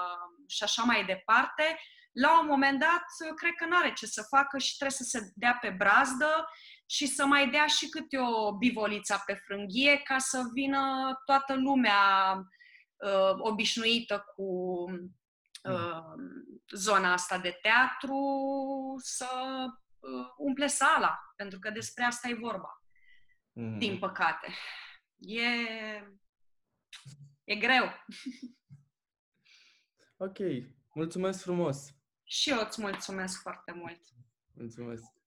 și 0.47 0.63
așa 0.63 0.83
mai 0.83 1.05
departe, 1.05 1.79
la 2.13 2.41
un 2.41 2.47
moment 2.47 2.79
dat, 2.81 3.35
cred 3.37 3.53
că 3.57 3.67
nu 3.67 3.77
are 3.77 3.93
ce 3.93 4.07
să 4.07 4.27
facă 4.29 4.59
și 4.59 4.77
trebuie 4.77 4.97
să 4.99 5.05
se 5.05 5.33
dea 5.35 5.59
pe 5.61 5.75
brazdă 5.79 6.49
și 6.87 7.07
să 7.07 7.27
mai 7.27 7.51
dea 7.51 7.67
și 7.67 7.89
câte 7.89 8.19
o 8.19 8.57
bivoliță 8.57 9.23
pe 9.27 9.35
frânghie 9.35 10.01
ca 10.05 10.19
să 10.19 10.43
vină 10.53 10.81
toată 11.25 11.55
lumea 11.55 11.99
uh, 12.97 13.35
obișnuită 13.39 14.25
cu 14.35 14.43
uh, 15.63 16.03
zona 16.75 17.13
asta 17.13 17.39
de 17.39 17.59
teatru 17.63 18.19
să 18.99 19.29
uh, 20.01 20.27
umple 20.37 20.67
sala, 20.67 21.19
pentru 21.37 21.59
că 21.59 21.71
despre 21.71 22.05
asta 22.05 22.29
e 22.29 22.35
vorba. 22.35 22.85
Mm. 23.53 23.79
Din 23.79 23.99
păcate. 23.99 24.55
E, 25.19 25.51
e 27.45 27.55
greu. 27.55 27.85
Ok. 30.17 30.39
Mulțumesc 30.95 31.43
frumos! 31.43 31.95
Și 32.23 32.51
eu 32.51 32.61
îți 32.61 32.81
mulțumesc 32.81 33.41
foarte 33.41 33.73
mult! 33.73 34.01
Mulțumesc! 34.53 35.20